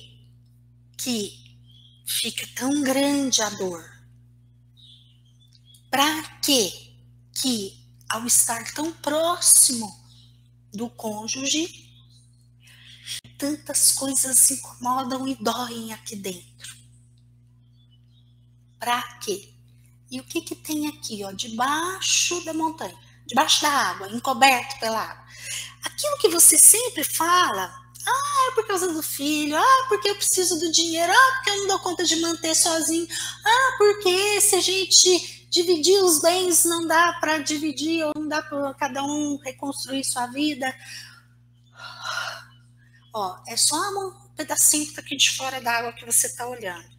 que 0.96 1.58
fica 2.06 2.46
tão 2.54 2.80
grande 2.84 3.42
a 3.42 3.50
dor? 3.50 3.84
Para 5.90 6.22
quê 6.44 6.72
que 7.32 7.84
ao 8.08 8.24
estar 8.24 8.72
tão 8.72 8.92
próximo 8.92 9.92
do 10.72 10.88
cônjuge, 10.88 11.81
tantas 13.42 13.90
coisas 13.90 14.48
incomodam 14.52 15.26
e 15.26 15.34
doem 15.34 15.92
aqui 15.92 16.14
dentro? 16.14 16.76
Para 18.78 19.02
quê? 19.18 19.52
E 20.08 20.20
o 20.20 20.24
que 20.24 20.42
que 20.42 20.54
tem 20.54 20.86
aqui, 20.86 21.24
ó, 21.24 21.32
debaixo 21.32 22.44
da 22.44 22.54
montanha, 22.54 22.96
debaixo 23.26 23.60
da 23.62 23.68
água, 23.68 24.08
encoberto 24.12 24.78
pela 24.78 25.00
água? 25.00 25.24
Aquilo 25.82 26.18
que 26.18 26.28
você 26.28 26.56
sempre 26.56 27.02
fala, 27.02 27.64
ah, 28.06 28.48
é 28.48 28.54
por 28.54 28.64
causa 28.68 28.92
do 28.92 29.02
filho, 29.02 29.56
ah, 29.56 29.86
porque 29.88 30.10
eu 30.10 30.14
preciso 30.14 30.60
do 30.60 30.70
dinheiro, 30.70 31.12
ah, 31.12 31.32
porque 31.34 31.50
eu 31.50 31.56
não 31.56 31.66
dou 31.66 31.78
conta 31.80 32.04
de 32.04 32.14
manter 32.20 32.54
sozinho, 32.54 33.08
ah, 33.44 33.74
porque 33.76 34.40
se 34.40 34.54
a 34.54 34.60
gente 34.60 35.48
dividir 35.50 36.00
os 36.04 36.22
bens 36.22 36.64
não 36.64 36.86
dá 36.86 37.14
para 37.14 37.38
dividir 37.38 38.04
ou 38.04 38.12
não 38.14 38.28
dá 38.28 38.40
para 38.40 38.72
cada 38.74 39.02
um 39.02 39.36
reconstruir 39.36 40.04
sua 40.04 40.28
vida. 40.28 40.72
Ó, 43.12 43.36
é 43.46 43.56
só 43.56 43.76
um 43.76 44.12
pedacinho 44.36 44.86
que 44.86 44.94
tá 44.94 45.02
aqui 45.02 45.16
de 45.16 45.30
fora 45.30 45.60
da 45.60 45.72
água 45.72 45.92
que 45.92 46.06
você 46.06 46.26
está 46.26 46.46
olhando. 46.46 46.90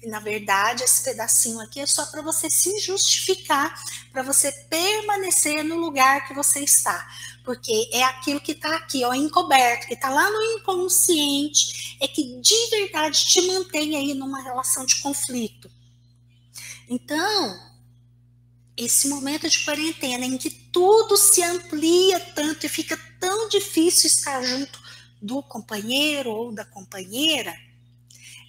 E 0.00 0.08
na 0.08 0.20
verdade, 0.20 0.84
esse 0.84 1.02
pedacinho 1.02 1.60
aqui 1.60 1.80
é 1.80 1.86
só 1.86 2.06
para 2.06 2.22
você 2.22 2.48
se 2.48 2.78
justificar, 2.78 3.74
para 4.12 4.22
você 4.22 4.52
permanecer 4.70 5.64
no 5.64 5.76
lugar 5.76 6.28
que 6.28 6.34
você 6.34 6.60
está. 6.60 7.08
Porque 7.44 7.90
é 7.92 8.04
aquilo 8.04 8.40
que 8.40 8.52
está 8.52 8.76
aqui, 8.76 9.04
ó, 9.04 9.12
encoberto, 9.12 9.88
que 9.88 9.94
está 9.94 10.08
lá 10.10 10.30
no 10.30 10.42
inconsciente, 10.58 11.96
é 12.00 12.06
que 12.06 12.40
de 12.40 12.70
verdade 12.70 13.24
te 13.24 13.40
mantém 13.42 13.96
aí 13.96 14.14
numa 14.14 14.40
relação 14.42 14.86
de 14.86 15.00
conflito. 15.00 15.68
Então, 16.88 17.74
esse 18.76 19.08
momento 19.08 19.48
de 19.48 19.64
quarentena 19.64 20.24
em 20.24 20.38
que 20.38 20.50
tudo 20.50 21.16
se 21.16 21.42
amplia 21.42 22.20
tanto 22.20 22.66
e 22.66 22.68
fica 22.68 22.96
tão 23.18 23.48
difícil 23.48 24.06
estar 24.06 24.40
junto 24.42 24.85
do 25.20 25.42
companheiro 25.42 26.30
ou 26.30 26.52
da 26.52 26.64
companheira, 26.64 27.56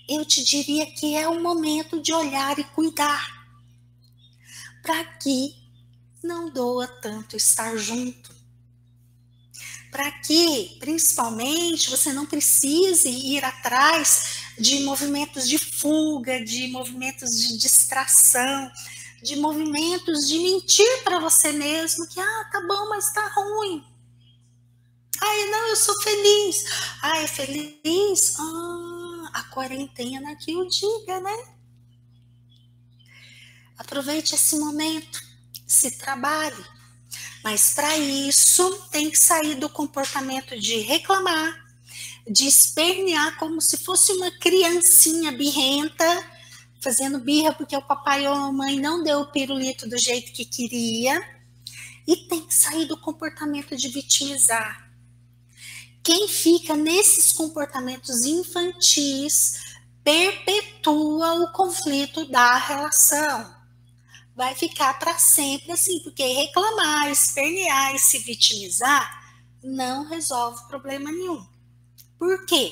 eu 0.07 0.25
te 0.25 0.43
diria 0.43 0.85
que 0.85 1.15
é 1.15 1.27
o 1.27 1.41
momento 1.41 2.01
de 2.01 2.13
olhar 2.13 2.57
e 2.57 2.63
cuidar, 2.63 3.45
para 4.81 5.03
que 5.03 5.53
não 6.23 6.49
doa 6.49 6.87
tanto 6.87 7.35
estar 7.35 7.75
junto. 7.75 8.35
Para 9.91 10.11
que, 10.11 10.77
principalmente, 10.79 11.89
você 11.89 12.11
não 12.11 12.25
precise 12.25 13.09
ir 13.09 13.43
atrás 13.43 14.53
de 14.59 14.81
movimentos 14.81 15.47
de 15.47 15.57
fuga, 15.57 16.43
de 16.43 16.67
movimentos 16.67 17.31
de 17.39 17.57
distração, 17.57 18.71
de 19.23 19.35
movimentos 19.37 20.27
de 20.27 20.39
mentir 20.39 21.03
para 21.03 21.19
você 21.19 21.51
mesmo 21.51 22.07
que, 22.07 22.19
ah, 22.19 22.49
tá 22.51 22.61
bom, 22.67 22.89
mas 22.89 23.11
tá 23.13 23.27
ruim. 23.27 23.83
Ai, 25.21 25.45
não, 25.49 25.67
eu 25.69 25.75
sou 25.75 25.99
feliz. 26.01 26.65
É 27.03 27.27
feliz? 27.27 28.35
Ah, 28.39 29.29
a 29.33 29.43
quarentena 29.43 30.35
que 30.35 30.55
o 30.55 30.67
diga, 30.67 31.19
né? 31.19 31.57
Aproveite 33.77 34.35
esse 34.35 34.57
momento, 34.59 35.19
se 35.65 35.97
trabalhe. 35.97 36.63
Mas 37.43 37.73
para 37.73 37.97
isso 37.97 38.87
tem 38.91 39.09
que 39.09 39.17
sair 39.17 39.55
do 39.55 39.69
comportamento 39.69 40.59
de 40.59 40.79
reclamar, 40.79 41.65
de 42.29 42.47
espernear 42.47 43.37
como 43.37 43.61
se 43.61 43.77
fosse 43.77 44.11
uma 44.11 44.31
criancinha 44.31 45.31
birrenta, 45.31 46.05
fazendo 46.81 47.19
birra 47.19 47.53
porque 47.53 47.75
o 47.75 47.81
papai 47.81 48.27
ou 48.27 48.33
a 48.33 48.51
mãe 48.51 48.79
não 48.79 49.03
deu 49.03 49.21
o 49.21 49.31
pirulito 49.31 49.87
do 49.87 49.97
jeito 49.97 50.31
que 50.33 50.45
queria. 50.45 51.21
E 52.05 52.27
tem 52.27 52.45
que 52.45 52.53
sair 52.53 52.85
do 52.85 52.97
comportamento 52.97 53.75
de 53.75 53.89
vitimizar 53.89 54.86
quem 56.07 56.25
fica 56.25 56.73
nesses 56.73 57.33
comportamentos 57.33 58.23
infantis 58.23 59.75
perpetua 60.01 61.33
o 61.33 61.51
conflito 61.51 62.23
da 62.29 62.57
relação. 62.59 63.53
Vai 64.33 64.55
ficar 64.55 64.97
para 64.99 65.19
sempre 65.19 65.73
assim, 65.73 65.99
porque 65.99 66.23
reclamar, 66.23 67.11
espernear 67.11 67.93
e 67.93 67.99
se 67.99 68.19
vitimizar 68.19 69.21
não 69.61 70.07
resolve 70.07 70.65
problema 70.69 71.11
nenhum. 71.11 71.45
Por 72.17 72.45
quê? 72.45 72.71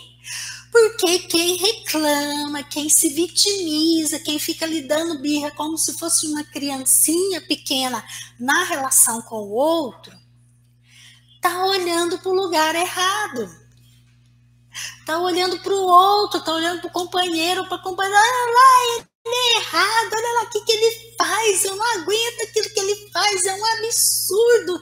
Porque 0.71 1.19
quem 1.19 1.58
reclama, 1.58 2.63
quem 2.63 2.88
se 2.88 3.10
vitimiza, 3.10 4.17
quem 4.17 4.39
fica 4.39 4.65
lidando 4.65 5.19
birra 5.19 5.52
como 5.52 5.78
se 5.78 5.91
fosse 5.98 6.26
uma 6.28 6.45
criancinha 6.45 7.41
pequena 7.41 8.02
na 8.39 8.63
relação 8.63 9.21
com 9.24 9.41
o 9.41 9.52
outro, 9.52 10.14
tá 11.46 11.64
olhando 11.64 12.18
para 12.18 12.32
o 12.32 12.36
lugar 12.36 12.74
errado. 12.74 13.56
Tá 15.06 15.20
olhando 15.20 15.60
para 15.62 15.74
o 15.74 15.86
outro, 15.86 16.42
tá 16.42 16.52
olhando 16.52 16.82
para 16.82 16.88
o 16.88 16.94
companheiro, 16.94 17.68
para 17.68 17.78
companheira. 17.78 18.18
Olha 18.20 18.52
lá, 18.52 19.06
ele 19.26 19.36
é 19.36 19.60
errado, 19.60 20.12
olha 20.12 20.34
lá 20.34 20.42
o 20.42 20.50
que, 20.50 20.62
que 20.62 20.72
ele 20.72 21.16
faz. 21.16 21.64
Eu 21.64 21.76
não 21.76 21.86
aguento 21.94 22.42
aquilo 22.42 22.70
que 22.70 22.80
ele 22.80 23.12
faz, 23.12 23.44
é 23.44 23.54
um 23.54 23.66
absurdo. 23.66 24.82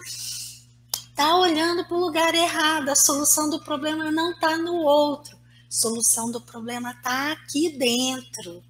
Tá 1.13 1.36
olhando 1.36 1.86
para 1.86 1.97
o 1.97 1.99
lugar 1.99 2.34
errado. 2.34 2.88
A 2.89 2.95
solução 2.95 3.49
do 3.49 3.60
problema 3.60 4.10
não 4.10 4.39
tá 4.39 4.58
no 4.58 4.76
outro. 4.76 5.36
A 5.36 5.71
solução 5.71 6.32
do 6.32 6.39
problema 6.39 6.97
tá 7.04 7.34
aqui 7.34 7.78
dentro. 7.78 8.63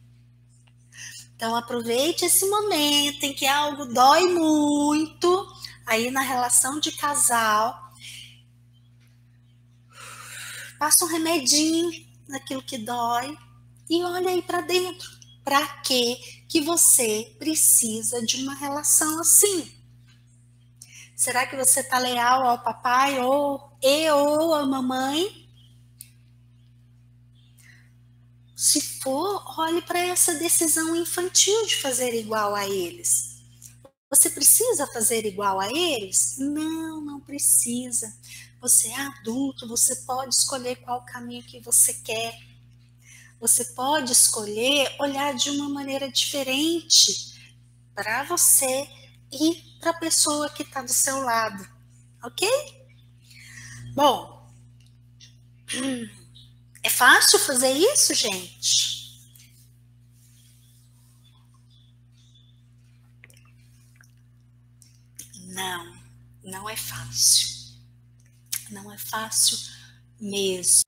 Então 1.36 1.56
aproveite 1.56 2.26
esse 2.26 2.50
momento 2.50 3.24
em 3.24 3.34
que 3.34 3.46
algo 3.46 3.86
dói 3.86 4.30
muito 4.30 5.48
aí 5.86 6.10
na 6.10 6.22
relação 6.22 6.80
de 6.80 6.92
casal 6.94 7.83
passa 10.84 11.06
um 11.06 11.08
remedinho 11.08 11.90
naquilo 12.28 12.62
que 12.62 12.78
dói 12.78 13.38
e 13.90 14.04
olha 14.04 14.32
aí 14.32 14.42
para 14.42 14.60
dentro. 14.60 15.10
Para 15.42 15.66
que 15.82 16.18
que 16.50 16.60
você 16.60 17.34
precisa 17.40 18.22
de 18.22 18.44
uma 18.44 18.54
relação 18.54 19.22
assim? 19.22 19.72
Será 21.16 21.48
que 21.48 21.56
você 21.56 21.80
está 21.80 22.00
leal 22.00 22.46
ao 22.46 22.62
papai 22.62 23.18
ou 23.22 23.78
e 23.82 24.12
ou 24.12 24.54
à 24.54 24.66
mamãe? 24.66 25.50
Se 28.54 28.82
for, 28.82 29.42
olhe 29.58 29.82
para 29.84 30.00
essa 30.00 30.34
decisão 30.34 30.94
infantil 30.98 31.66
de 31.66 31.78
fazer 31.78 32.14
igual 32.14 32.54
a 32.54 32.68
eles. 32.68 33.42
Você 34.10 34.30
precisa 34.30 34.86
fazer 34.88 35.26
igual 35.26 35.62
a 35.62 35.72
eles? 35.72 36.36
Não, 36.38 37.00
não 37.00 37.22
precisa. 37.22 38.14
Você 38.64 38.88
é 38.88 38.96
adulto, 38.96 39.68
você 39.68 39.94
pode 40.06 40.34
escolher 40.34 40.78
qual 40.78 41.04
caminho 41.04 41.44
que 41.44 41.60
você 41.60 41.96
quer. 41.96 42.34
Você 43.38 43.66
pode 43.74 44.14
escolher 44.14 44.96
olhar 45.02 45.34
de 45.36 45.50
uma 45.50 45.68
maneira 45.68 46.10
diferente 46.10 47.58
para 47.94 48.24
você 48.24 48.88
e 49.30 49.56
para 49.82 49.90
a 49.90 50.00
pessoa 50.00 50.50
que 50.50 50.64
está 50.64 50.82
do 50.82 50.94
seu 50.94 51.20
lado, 51.20 51.68
ok? 52.24 52.48
Bom, 53.94 54.50
é 56.82 56.90
fácil 56.90 57.40
fazer 57.40 57.74
isso, 57.74 58.14
gente? 58.14 59.20
Não, 65.48 65.98
não 66.46 66.70
é 66.70 66.78
fácil. 66.78 67.53
Não 68.74 68.92
é 68.92 68.98
fácil 68.98 69.58
mesmo. 70.20 70.82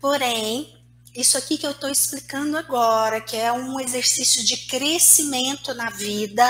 Porém, 0.00 0.84
isso 1.14 1.38
aqui 1.38 1.56
que 1.56 1.64
eu 1.64 1.70
estou 1.70 1.88
explicando 1.88 2.58
agora, 2.58 3.20
que 3.20 3.36
é 3.36 3.52
um 3.52 3.78
exercício 3.78 4.44
de 4.44 4.56
crescimento 4.66 5.72
na 5.72 5.88
vida, 5.90 6.44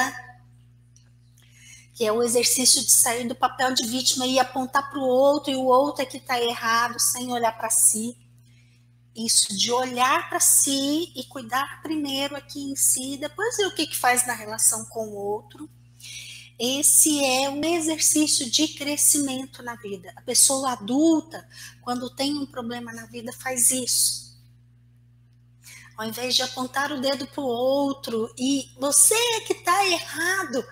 que 1.94 2.06
é 2.06 2.10
o 2.10 2.22
exercício 2.22 2.82
de 2.82 2.90
sair 2.90 3.28
do 3.28 3.34
papel 3.34 3.74
de 3.74 3.86
vítima 3.86 4.26
e 4.26 4.38
apontar 4.38 4.90
para 4.90 4.98
o 4.98 5.06
outro, 5.06 5.52
e 5.52 5.56
o 5.56 5.64
outro 5.64 6.02
é 6.02 6.06
que 6.06 6.16
está 6.16 6.40
errado, 6.40 6.98
sem 6.98 7.30
olhar 7.30 7.56
para 7.56 7.70
si. 7.70 8.16
Isso 9.14 9.56
de 9.56 9.70
olhar 9.70 10.28
para 10.28 10.40
si 10.40 11.12
e 11.14 11.24
cuidar 11.24 11.82
primeiro 11.82 12.34
aqui 12.34 12.70
em 12.70 12.76
si, 12.76 13.18
depois 13.18 13.56
ver 13.58 13.66
o 13.66 13.74
que, 13.74 13.86
que 13.86 13.96
faz 13.96 14.26
na 14.26 14.32
relação 14.32 14.86
com 14.86 15.06
o 15.08 15.14
outro. 15.14 15.68
Esse 16.58 17.22
é 17.22 17.50
um 17.50 17.62
exercício 17.62 18.50
de 18.50 18.68
crescimento 18.68 19.62
na 19.62 19.74
vida. 19.76 20.12
A 20.16 20.22
pessoa 20.22 20.72
adulta, 20.72 21.46
quando 21.82 22.08
tem 22.08 22.34
um 22.34 22.46
problema 22.46 22.92
na 22.92 23.04
vida, 23.06 23.32
faz 23.32 23.70
isso. 23.70 24.26
Ao 25.96 26.06
invés 26.06 26.34
de 26.34 26.42
apontar 26.42 26.92
o 26.92 27.00
dedo 27.00 27.26
para 27.26 27.42
o 27.42 27.46
outro 27.46 28.32
e 28.38 28.70
você 28.78 29.14
é 29.14 29.40
que 29.40 29.52
está 29.52 29.86
errado. 29.86 30.62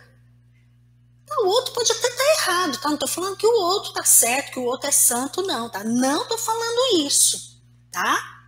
Tá 1.26 1.36
O 1.40 1.46
outro 1.46 1.72
pode 1.72 1.90
até 1.90 2.08
estar 2.08 2.24
errado, 2.40 2.78
tá? 2.78 2.90
Não 2.90 2.98
tô 2.98 3.08
falando 3.08 3.36
que 3.36 3.46
o 3.46 3.60
outro 3.60 3.92
tá 3.92 4.04
certo, 4.04 4.52
que 4.52 4.58
o 4.58 4.64
outro 4.64 4.88
é 4.88 4.92
santo, 4.92 5.42
não, 5.42 5.68
tá? 5.70 5.82
Não 5.82 6.26
tô 6.28 6.36
falando 6.36 7.06
isso, 7.06 7.62
tá? 7.90 8.46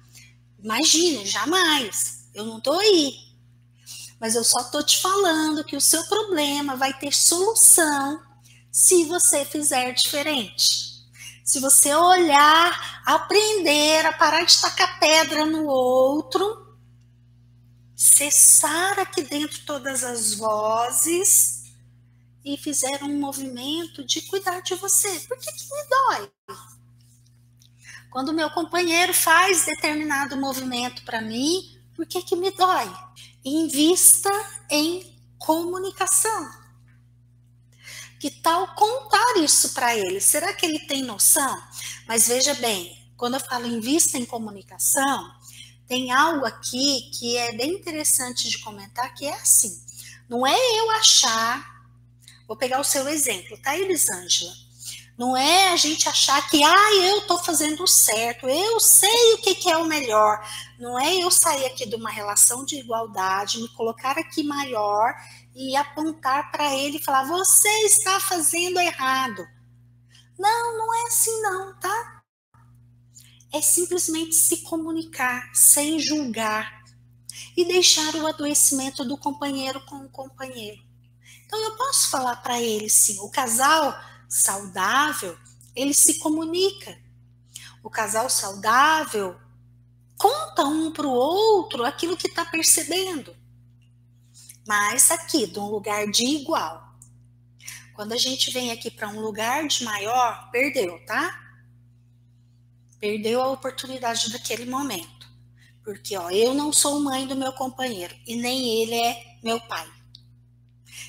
Imagina, 0.59 1.25
jamais. 1.25 2.29
Eu 2.35 2.45
não 2.45 2.61
tô 2.61 2.73
aí. 2.73 3.26
Mas 4.21 4.35
eu 4.35 4.45
só 4.45 4.65
tô 4.65 4.83
te 4.83 5.01
falando 5.01 5.65
que 5.65 5.77
o 5.77 5.81
seu 5.81 6.03
problema 6.05 6.77
vai 6.77 6.93
ter 6.99 7.13
solução 7.13 8.23
se 8.73 9.05
você 9.05 9.45
fizer 9.45 9.93
diferente. 9.93 10.87
Se 11.45 11.61
você 11.61 11.95
olhar, 11.95 13.03
aprender 13.07 14.05
a 14.05 14.13
parar 14.13 14.45
de 14.45 14.61
tacar 14.61 14.99
pedra 14.99 15.45
no 15.45 15.67
outro, 15.67 16.77
cessar 17.95 18.99
aqui 18.99 19.23
dentro 19.23 19.65
todas 19.65 20.03
as 20.03 20.35
vozes 20.35 21.65
e 22.45 22.57
fizer 22.57 23.03
um 23.03 23.19
movimento 23.19 24.05
de 24.05 24.23
cuidar 24.23 24.61
de 24.61 24.75
você. 24.75 25.21
Por 25.21 25.39
que, 25.39 25.53
que 25.53 25.65
me 25.65 25.89
dói? 25.89 26.31
Quando 28.11 28.33
meu 28.33 28.51
companheiro 28.51 29.13
faz 29.13 29.67
determinado 29.67 30.37
movimento 30.37 31.05
para 31.05 31.21
mim, 31.21 31.79
por 31.95 32.07
que, 32.07 32.23
que 32.23 32.37
me 32.37 32.51
dói? 32.51 32.93
Invista 33.47 34.31
em 34.69 35.19
comunicação. 35.39 36.51
Que 38.21 38.31
tal 38.31 38.75
contar 38.75 39.39
isso 39.39 39.73
para 39.73 39.97
ele? 39.97 40.21
Será 40.21 40.53
que 40.53 40.67
ele 40.67 40.81
tem 40.81 41.03
noção? 41.03 41.63
Mas 42.09 42.29
veja 42.29 42.55
bem, 42.55 43.11
quando 43.17 43.35
eu 43.35 43.41
falo 43.41 43.67
invista 43.67 44.19
em 44.19 44.25
comunicação, 44.25 45.33
tem 45.87 46.11
algo 46.11 46.45
aqui 46.45 47.11
que 47.17 47.37
é 47.37 47.57
bem 47.57 47.75
interessante 47.75 48.51
de 48.51 48.59
comentar, 48.59 49.15
que 49.15 49.25
é 49.25 49.35
assim. 49.35 49.81
Não 50.29 50.47
é 50.47 50.59
eu 50.81 50.91
achar 50.91 51.77
Vou 52.47 52.57
pegar 52.57 52.81
o 52.81 52.85
seu 52.85 53.09
exemplo, 53.09 53.59
tá, 53.59 53.77
Elisângela? 53.77 54.53
Não 55.19 55.35
é 55.35 55.73
a 55.73 55.77
gente 55.77 56.09
achar 56.09 56.47
que, 56.51 56.63
ah, 56.63 56.95
eu 56.95 57.19
estou 57.21 57.39
fazendo 57.39 57.87
certo, 57.87 58.47
eu 58.47 58.79
sei 58.79 59.35
o 59.35 59.39
que, 59.39 59.55
que, 59.55 59.71
é 59.71 59.77
o 59.79 59.87
melhor. 59.87 60.47
Não 60.79 60.99
é 60.99 61.17
eu 61.17 61.31
sair 61.31 61.65
aqui 61.65 61.87
de 61.87 61.97
uma 61.97 62.11
relação 62.11 62.67
de 62.67 62.77
igualdade, 62.77 63.61
me 63.61 63.69
colocar 63.69 64.19
aqui 64.19 64.43
maior 64.43 65.15
e 65.55 65.75
apontar 65.75 66.51
para 66.53 66.75
ele 66.75 66.99
e 66.99 67.03
falar, 67.03 67.25
você 67.25 67.69
está 67.87 68.21
fazendo 68.21 68.79
errado. 68.79 69.47
Não, 70.39 70.77
não 70.77 70.95
é 70.95 71.07
assim 71.07 71.41
não, 71.41 71.81
tá? 71.81 72.23
É 73.51 73.63
simplesmente 73.63 74.35
se 74.35 74.59
comunicar 74.59 75.51
sem 75.55 75.99
julgar 75.99 76.85
e 77.57 77.65
deixar 77.65 78.15
o 78.17 78.27
adoecimento 78.27 79.03
do 79.03 79.17
companheiro 79.17 79.81
com 79.87 79.97
o 79.97 80.11
companheiro. 80.11 80.83
Então 81.47 81.59
eu 81.63 81.75
posso 81.77 82.11
falar 82.11 82.37
para 82.37 82.61
ele 82.61 82.91
sim, 82.91 83.19
o 83.21 83.31
casal 83.31 83.95
saudável, 84.29 85.39
ele 85.75 85.95
se 85.95 86.19
comunica. 86.19 86.99
O 87.83 87.91
casal 87.91 88.29
saudável 88.29 89.39
conta 90.19 90.65
um 90.65 90.93
para 90.93 91.07
o 91.07 91.13
outro 91.13 91.85
aquilo 91.85 92.17
que 92.17 92.29
está 92.29 92.45
percebendo. 92.45 93.37
Mas 94.67 95.11
aqui, 95.11 95.47
de 95.47 95.59
um 95.59 95.67
lugar 95.67 96.07
de 96.11 96.25
igual. 96.25 96.87
Quando 97.95 98.13
a 98.13 98.17
gente 98.17 98.51
vem 98.51 98.73
aqui 98.73 98.91
para 98.91 99.09
um 99.09 99.21
lugar 99.21 99.67
de 99.67 99.85
maior, 99.85 100.51
perdeu, 100.51 100.99
tá? 101.07 101.41
Perdeu 102.99 103.41
a 103.41 103.51
oportunidade 103.51 104.33
daquele 104.33 104.67
momento. 104.67 105.27
Porque, 105.85 106.17
ó, 106.17 106.31
eu 106.31 106.53
não 106.53 106.73
sou 106.73 106.99
mãe 106.99 107.27
do 107.27 107.37
meu 107.37 107.53
companheiro 107.53 108.15
e 108.27 108.35
nem 108.35 108.83
ele 108.83 108.95
é 108.95 109.39
meu 109.43 109.61
pai. 109.61 109.89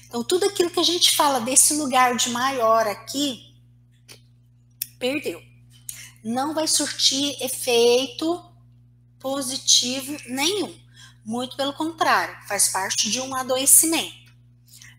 Então, 0.07 0.23
tudo 0.23 0.45
aquilo 0.45 0.69
que 0.69 0.79
a 0.79 0.83
gente 0.83 1.15
fala 1.15 1.41
desse 1.41 1.73
lugar 1.73 2.15
de 2.15 2.29
maior 2.29 2.87
aqui, 2.87 3.53
perdeu. 4.97 5.41
Não 6.23 6.53
vai 6.53 6.67
surtir 6.67 7.35
efeito 7.41 8.43
positivo 9.19 10.17
nenhum. 10.27 10.73
Muito 11.25 11.57
pelo 11.57 11.73
contrário, 11.73 12.37
faz 12.47 12.69
parte 12.69 13.11
de 13.11 13.19
um 13.19 13.35
adoecimento. 13.35 14.33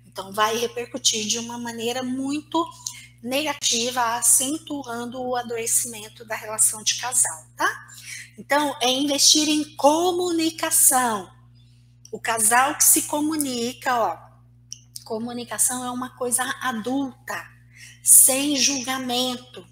Então, 0.07 0.31
vai 0.31 0.59
repercutir 0.59 1.27
de 1.27 1.39
uma 1.39 1.57
maneira 1.57 2.03
muito 2.03 2.63
negativa, 3.23 4.17
acentuando 4.17 5.23
o 5.23 5.35
adoecimento 5.35 6.25
da 6.25 6.37
relação 6.37 6.83
de 6.83 6.97
casal, 6.97 7.47
tá? 7.57 7.89
Então, 8.37 8.77
é 8.81 8.91
investir 8.91 9.49
em 9.49 9.75
comunicação. 9.77 11.31
O 12.13 12.21
casal 12.21 12.77
que 12.77 12.85
se 12.85 13.03
comunica, 13.03 13.99
ó, 13.99 14.28
Comunicação 15.09 15.83
é 15.87 15.91
uma 15.91 16.11
coisa 16.11 16.43
adulta, 16.61 17.35
sem 18.03 18.57
julgamento. 18.57 19.67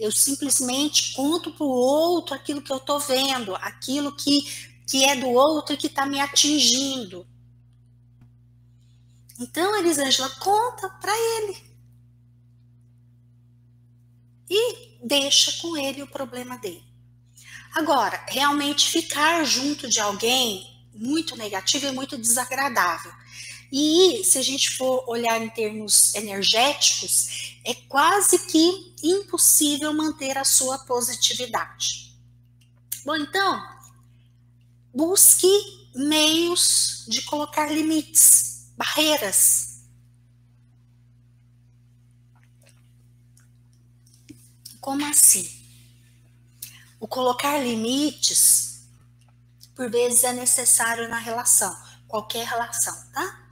Eu 0.00 0.10
simplesmente 0.10 1.12
conto 1.12 1.52
para 1.52 1.66
o 1.66 1.68
outro 1.68 2.34
aquilo 2.34 2.62
que 2.62 2.72
eu 2.72 2.78
estou 2.78 2.98
vendo, 2.98 3.54
aquilo 3.56 4.16
que, 4.16 4.42
que 4.86 5.04
é 5.04 5.16
do 5.16 5.28
outro 5.28 5.74
e 5.74 5.76
que 5.76 5.86
está 5.86 6.06
me 6.06 6.18
atingindo. 6.18 7.26
Então, 9.38 9.76
Elisângela, 9.76 10.30
conta 10.40 10.88
para 10.88 11.12
ele. 11.14 11.62
E 14.48 14.98
deixa 15.04 15.60
com 15.60 15.76
ele 15.76 16.02
o 16.02 16.06
problema 16.06 16.56
dele. 16.56 16.82
Agora, 17.74 18.24
realmente 18.28 18.88
ficar 18.88 19.44
junto 19.44 19.90
de 19.90 20.00
alguém 20.00 20.88
muito 20.94 21.36
negativo 21.36 21.86
e 21.86 21.92
muito 21.92 22.16
desagradável. 22.16 23.12
E 23.76 24.22
se 24.22 24.38
a 24.38 24.42
gente 24.42 24.76
for 24.76 25.02
olhar 25.08 25.42
em 25.42 25.50
termos 25.50 26.14
energéticos, 26.14 27.58
é 27.64 27.74
quase 27.74 28.46
que 28.46 28.94
impossível 29.02 29.92
manter 29.92 30.38
a 30.38 30.44
sua 30.44 30.78
positividade. 30.78 32.16
Bom, 33.04 33.16
então, 33.16 33.68
busque 34.94 35.48
meios 35.92 37.04
de 37.08 37.22
colocar 37.22 37.66
limites, 37.66 38.70
barreiras. 38.76 39.82
Como 44.80 45.04
assim? 45.04 45.50
O 47.00 47.08
colocar 47.08 47.58
limites, 47.58 48.86
por 49.74 49.90
vezes, 49.90 50.22
é 50.22 50.32
necessário 50.32 51.08
na 51.08 51.18
relação, 51.18 51.76
qualquer 52.06 52.46
relação, 52.46 52.94
tá? 53.12 53.43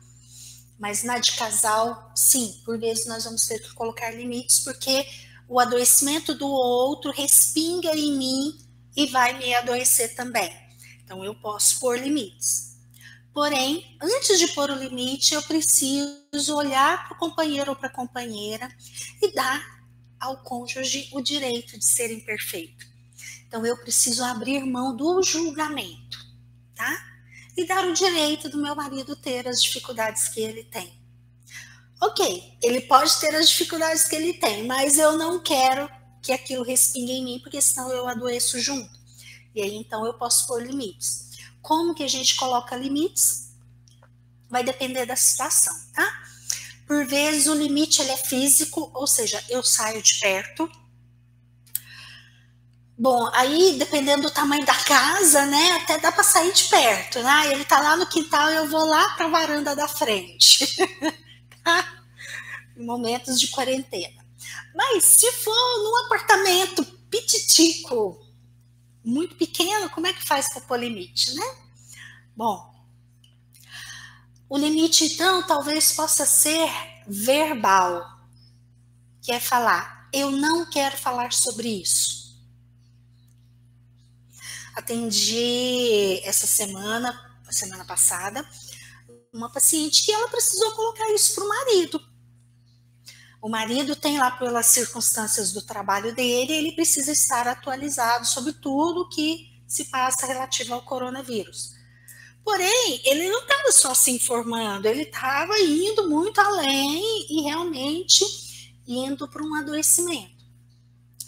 Mas 0.83 1.05
na 1.05 1.19
de 1.19 1.31
casal, 1.37 2.11
sim, 2.13 2.61
por 2.65 2.77
vezes 2.77 3.07
nós 3.07 3.23
vamos 3.23 3.47
ter 3.47 3.61
que 3.61 3.73
colocar 3.73 4.11
limites, 4.11 4.59
porque 4.59 5.07
o 5.49 5.61
adoecimento 5.61 6.35
do 6.35 6.49
outro 6.49 7.13
respinga 7.13 7.97
em 7.97 8.19
mim 8.19 8.59
e 8.97 9.07
vai 9.07 9.39
me 9.39 9.55
adoecer 9.55 10.13
também. 10.17 10.53
Então 11.05 11.25
eu 11.25 11.37
posso 11.37 11.79
pôr 11.79 12.01
limites. 12.01 12.81
Porém, 13.33 13.97
antes 14.03 14.41
de 14.41 14.49
pôr 14.49 14.71
o 14.71 14.75
limite, 14.75 15.35
eu 15.35 15.43
preciso 15.45 16.57
olhar 16.57 17.07
para 17.07 17.17
o 17.17 17.21
companheiro 17.21 17.71
ou 17.71 17.77
para 17.77 17.87
a 17.87 17.93
companheira 17.93 18.69
e 19.23 19.33
dar 19.33 19.65
ao 20.19 20.39
cônjuge 20.39 21.11
o 21.13 21.21
direito 21.21 21.79
de 21.79 21.85
ser 21.85 22.11
imperfeito. 22.11 22.85
Então 23.47 23.65
eu 23.65 23.77
preciso 23.77 24.25
abrir 24.25 24.65
mão 24.65 24.97
do 24.97 25.23
julgamento, 25.23 26.19
tá? 26.75 27.12
E 27.57 27.67
dar 27.67 27.87
o 27.87 27.93
direito 27.93 28.49
do 28.49 28.59
meu 28.59 28.75
marido 28.75 29.15
ter 29.17 29.47
as 29.47 29.63
dificuldades 29.63 30.29
que 30.29 30.41
ele 30.41 30.65
tem. 30.65 30.93
Ok, 32.01 32.59
ele 32.63 32.81
pode 32.83 33.15
ter 33.21 33.35
as 33.35 33.49
dificuldades 33.49 34.05
que 34.05 34.17
ele 34.17 34.35
tem, 34.35 34.67
mas 34.67 34.99
eu 34.99 35.17
não 35.17 35.41
quero 35.41 35.89
que 36.21 36.33
aquilo 36.33 36.65
respingue 36.65 37.13
em 37.13 37.25
mim, 37.25 37.41
porque 37.41 37.61
senão 37.61 37.93
eu 37.93 38.09
adoeço 38.09 38.59
junto. 38.61 38.91
E 39.55 39.63
aí 39.63 39.77
então 39.77 40.05
eu 40.07 40.15
posso 40.15 40.47
pôr 40.47 40.63
limites. 40.63 41.31
Como 41.61 41.95
que 41.95 42.03
a 42.03 42.09
gente 42.09 42.35
coloca 42.37 42.77
limites? 42.77 43.53
Vai 44.51 44.65
depender 44.65 45.07
da 45.07 45.17
situação, 45.17 45.75
tá? 45.95 46.23
Por 46.87 47.07
vezes 47.07 47.47
o 47.47 47.55
limite 47.55 48.03
ele 48.03 48.11
é 48.11 48.17
físico, 48.17 48.91
ou 48.93 49.07
seja, 49.07 49.43
eu 49.49 49.63
saio 49.63 50.03
de 50.03 50.19
perto, 50.19 50.71
Bom, 52.97 53.29
aí 53.33 53.79
dependendo 53.79 54.23
do 54.23 54.31
tamanho 54.31 54.65
da 54.67 54.75
casa, 54.75 55.47
né, 55.47 55.73
até 55.83 55.99
dá 55.99 56.13
para 56.13 56.23
sair 56.23 56.53
de 56.53 56.65
perto, 56.65 57.23
né? 57.23 57.53
Ele 57.53 57.65
tá 57.65 57.81
lá 57.81 57.97
no 57.97 58.07
quintal, 58.07 58.51
eu 58.51 58.69
vou 58.69 58.85
lá 58.85 59.15
para 59.15 59.27
a 59.27 59.31
varanda 59.31 59.75
da 59.75 59.89
frente. 59.89 60.77
tá? 61.65 62.03
Momentos 62.77 63.41
de 63.41 63.49
quarentena. 63.49 64.23
Mas 64.75 65.05
se 65.05 65.31
for 65.33 65.83
num 65.83 66.07
apartamento 66.07 66.85
pititico, 67.11 68.21
muito 69.05 69.37
pequeno, 69.37 69.91
como 69.91 70.07
é 70.07 70.13
que 70.13 70.27
faz 70.27 70.53
para 70.53 70.61
pôr 70.61 70.79
limite, 70.79 71.35
né? 71.35 71.57
Bom, 72.37 72.73
o 74.49 74.59
limite 74.59 75.07
então 75.07 75.47
talvez 75.47 75.93
possa 75.93 76.27
ser 76.27 76.71
verbal, 77.09 78.05
que 79.23 79.33
é 79.33 79.41
falar, 79.41 80.09
eu 80.13 80.31
não 80.31 80.69
quero 80.69 80.97
falar 80.97 81.33
sobre 81.33 81.69
isso 81.69 82.22
Atendi 84.75 86.21
essa 86.25 86.47
semana, 86.47 87.33
semana 87.51 87.85
passada, 87.85 88.47
uma 89.33 89.51
paciente 89.51 90.05
que 90.05 90.13
ela 90.13 90.29
precisou 90.29 90.73
colocar 90.73 91.13
isso 91.13 91.35
para 91.35 91.45
o 91.45 91.49
marido. 91.49 92.01
O 93.41 93.49
marido 93.49 93.97
tem 93.97 94.19
lá 94.19 94.31
pelas 94.31 94.67
circunstâncias 94.67 95.53
do 95.53 95.63
trabalho 95.63 96.15
dele, 96.15 96.53
ele 96.53 96.73
precisa 96.73 97.13
estar 97.13 97.47
atualizado 97.49 98.27
sobre 98.27 98.53
tudo 98.53 99.09
que 99.09 99.51
se 99.67 99.87
passa 99.87 100.27
relativo 100.27 100.75
ao 100.75 100.83
coronavírus. 100.83 101.73
Porém, 102.45 103.01
ele 103.05 103.29
não 103.29 103.41
estava 103.43 103.73
só 103.73 103.95
se 103.95 104.11
informando, 104.11 104.87
ele 104.87 105.03
estava 105.03 105.59
indo 105.59 106.09
muito 106.09 106.41
além 106.41 107.27
e 107.31 107.43
realmente 107.43 108.25
indo 108.87 109.29
para 109.29 109.43
um 109.43 109.55
adoecimento. 109.55 110.43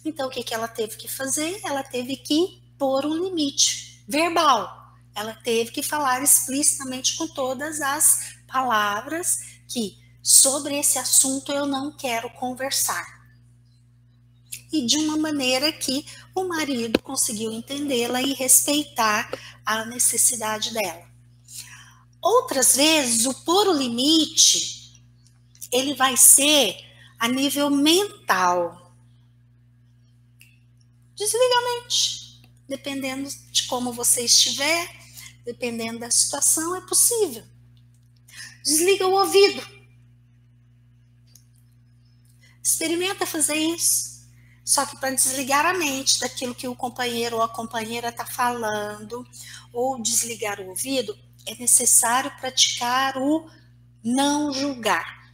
Então, 0.05 0.29
o 0.29 0.31
que, 0.31 0.43
que 0.43 0.55
ela 0.55 0.69
teve 0.69 0.97
que 0.97 1.09
fazer? 1.09 1.61
Ela 1.65 1.83
teve 1.83 2.17
que 2.17 2.64
pôr 2.79 3.07
um 3.07 3.15
limite 3.25 4.05
verbal. 4.07 4.97
Ela 5.15 5.35
teve 5.35 5.71
que 5.71 5.83
falar 5.83 6.23
explicitamente 6.23 7.17
com 7.17 7.29
todas 7.29 7.81
as 7.81 8.35
palavras 8.47 9.39
que 9.69 9.99
sobre 10.23 10.77
esse 10.79 10.99
assunto 10.99 11.53
eu 11.53 11.67
não 11.67 11.93
quero 11.93 12.31
conversar. 12.31 13.23
E 14.73 14.85
de 14.85 14.97
uma 14.99 15.17
maneira 15.17 15.73
que 15.73 16.05
o 16.35 16.45
marido 16.45 17.01
conseguiu 17.01 17.53
entendê-la 17.53 18.23
e 18.23 18.33
respeitar 18.33 19.31
a 19.65 19.85
necessidade 19.85 20.73
dela. 20.73 21.07
Outras 22.21 22.75
vezes, 22.75 23.27
o 23.27 23.35
pôr 23.45 23.69
o 23.69 23.77
limite, 23.77 25.03
ele 25.71 25.95
vai 25.95 26.17
ser 26.17 26.77
a 27.19 27.29
nível 27.29 27.71
mental. 27.71 28.93
Desliga 31.15 31.55
a 31.59 31.83
mente. 31.83 32.24
Dependendo 32.75 33.31
de 33.53 33.69
como 33.69 33.93
você 33.93 34.25
estiver, 34.25 34.91
dependendo 35.45 36.01
da 36.01 36.11
situação, 36.11 36.75
é 36.75 36.81
possível. 36.81 37.45
Desliga 38.65 39.07
o 39.07 39.13
ouvido. 39.13 39.65
Experimenta 42.61 43.25
fazer 43.27 43.55
isso. 43.55 44.27
Só 44.65 44.85
que 44.85 44.97
para 44.97 45.15
desligar 45.15 45.65
a 45.65 45.75
mente 45.75 46.19
daquilo 46.19 46.53
que 46.53 46.67
o 46.67 46.75
companheiro 46.75 47.37
ou 47.37 47.43
a 47.43 47.49
companheira 47.49 48.09
está 48.09 48.27
falando, 48.27 49.25
ou 49.73 50.03
desligar 50.03 50.59
o 50.59 50.71
ouvido, 50.71 51.17
é 51.47 51.55
necessário 51.55 52.37
praticar 52.41 53.17
o 53.17 53.49
não 54.03 54.53
julgar. 54.53 55.33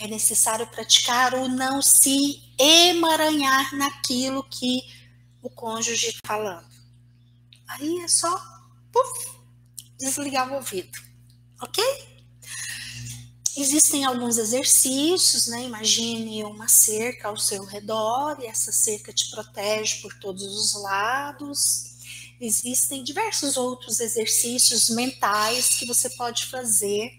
É 0.00 0.08
necessário 0.08 0.66
praticar 0.66 1.34
o 1.34 1.46
não 1.46 1.80
se 1.80 2.42
emaranhar 2.58 3.72
naquilo 3.76 4.42
que 4.42 4.97
o 5.48 5.50
cônjuge 5.50 6.18
falando. 6.24 6.68
Aí 7.66 8.00
é 8.00 8.08
só 8.08 8.30
puff, 8.92 9.30
desligar 9.98 10.50
o 10.50 10.56
ouvido, 10.56 10.98
ok? 11.60 11.82
Existem 13.56 14.04
alguns 14.04 14.38
exercícios, 14.38 15.48
né? 15.48 15.64
Imagine 15.64 16.44
uma 16.44 16.68
cerca 16.68 17.28
ao 17.28 17.36
seu 17.36 17.64
redor 17.64 18.38
e 18.40 18.46
essa 18.46 18.70
cerca 18.70 19.12
te 19.12 19.30
protege 19.30 20.00
por 20.00 20.14
todos 20.20 20.44
os 20.44 20.80
lados. 20.80 21.98
Existem 22.40 23.02
diversos 23.02 23.56
outros 23.56 23.98
exercícios 23.98 24.88
mentais 24.90 25.70
que 25.70 25.86
você 25.86 26.08
pode 26.10 26.46
fazer 26.46 27.10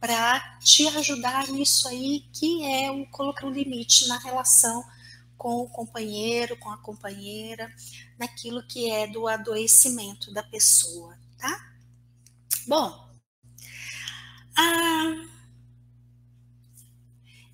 para 0.00 0.58
te 0.58 0.86
ajudar 0.88 1.46
nisso 1.48 1.86
aí, 1.86 2.24
que 2.32 2.64
é 2.64 2.90
o 2.90 3.06
colocar 3.10 3.46
um 3.46 3.52
limite 3.52 4.08
na 4.08 4.18
relação 4.18 4.84
com 5.38 5.62
o 5.62 5.68
companheiro, 5.68 6.58
com 6.58 6.68
a 6.70 6.76
companheira, 6.76 7.72
naquilo 8.18 8.66
que 8.66 8.90
é 8.90 9.06
do 9.06 9.28
adoecimento 9.28 10.32
da 10.34 10.42
pessoa, 10.42 11.16
tá? 11.38 11.72
Bom, 12.66 13.08
ah, 14.56 15.24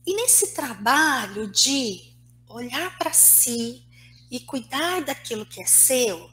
e 0.07 0.15
nesse 0.17 0.55
trabalho 0.55 1.51
de 1.51 2.15
olhar 2.49 2.97
para 2.99 3.13
si 3.13 3.87
e 4.31 4.41
cuidar 4.41 5.05
daquilo 5.05 5.47
que 5.47 5.61
é 5.61 5.67
seu, 5.67 6.31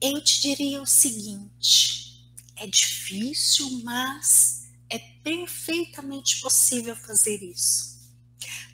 eu 0.00 0.22
te 0.22 0.42
diria 0.42 0.82
o 0.82 0.86
seguinte: 0.86 2.24
é 2.56 2.66
difícil, 2.66 3.82
mas 3.82 4.68
é 4.90 4.98
perfeitamente 5.22 6.40
possível 6.40 6.94
fazer 6.94 7.42
isso. 7.42 7.93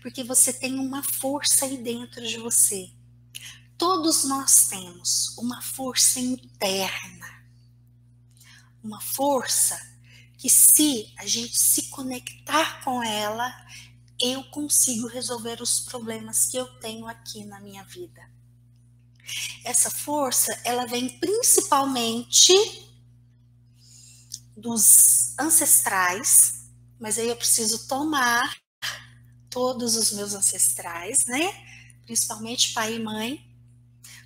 Porque 0.02 0.24
você 0.24 0.52
tem 0.52 0.78
uma 0.78 1.02
força 1.02 1.66
aí 1.66 1.76
dentro 1.76 2.26
de 2.26 2.38
você. 2.38 2.90
Todos 3.76 4.24
nós 4.24 4.68
temos 4.68 5.36
uma 5.38 5.62
força 5.62 6.20
interna. 6.20 7.44
Uma 8.82 9.00
força 9.00 9.78
que, 10.36 10.48
se 10.48 11.12
a 11.18 11.26
gente 11.26 11.56
se 11.56 11.88
conectar 11.90 12.82
com 12.84 13.02
ela, 13.02 13.50
eu 14.20 14.44
consigo 14.50 15.06
resolver 15.06 15.62
os 15.62 15.80
problemas 15.80 16.46
que 16.46 16.56
eu 16.56 16.66
tenho 16.78 17.06
aqui 17.06 17.44
na 17.44 17.60
minha 17.60 17.84
vida. 17.84 18.20
Essa 19.64 19.90
força, 19.90 20.52
ela 20.64 20.86
vem 20.86 21.18
principalmente 21.18 22.52
dos 24.56 25.38
ancestrais, 25.38 26.68
mas 26.98 27.18
aí 27.18 27.28
eu 27.28 27.36
preciso 27.36 27.86
tomar 27.86 28.54
todos 29.50 29.96
os 29.96 30.12
meus 30.12 30.32
ancestrais, 30.32 31.26
né? 31.26 31.52
Principalmente 32.06 32.72
pai 32.72 32.94
e 32.94 33.00
mãe. 33.00 33.44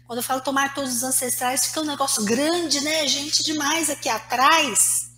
Quando 0.07 0.19
eu 0.19 0.23
falo 0.23 0.43
tomar 0.43 0.75
todos 0.75 0.97
os 0.97 1.03
ancestrais, 1.03 1.67
fica 1.67 1.81
um 1.81 1.87
negócio 1.87 2.25
grande, 2.25 2.81
né? 2.83 3.07
Gente 3.09 3.43
demais 3.43 3.89
aqui 3.89 4.09
atrás. 4.09 5.11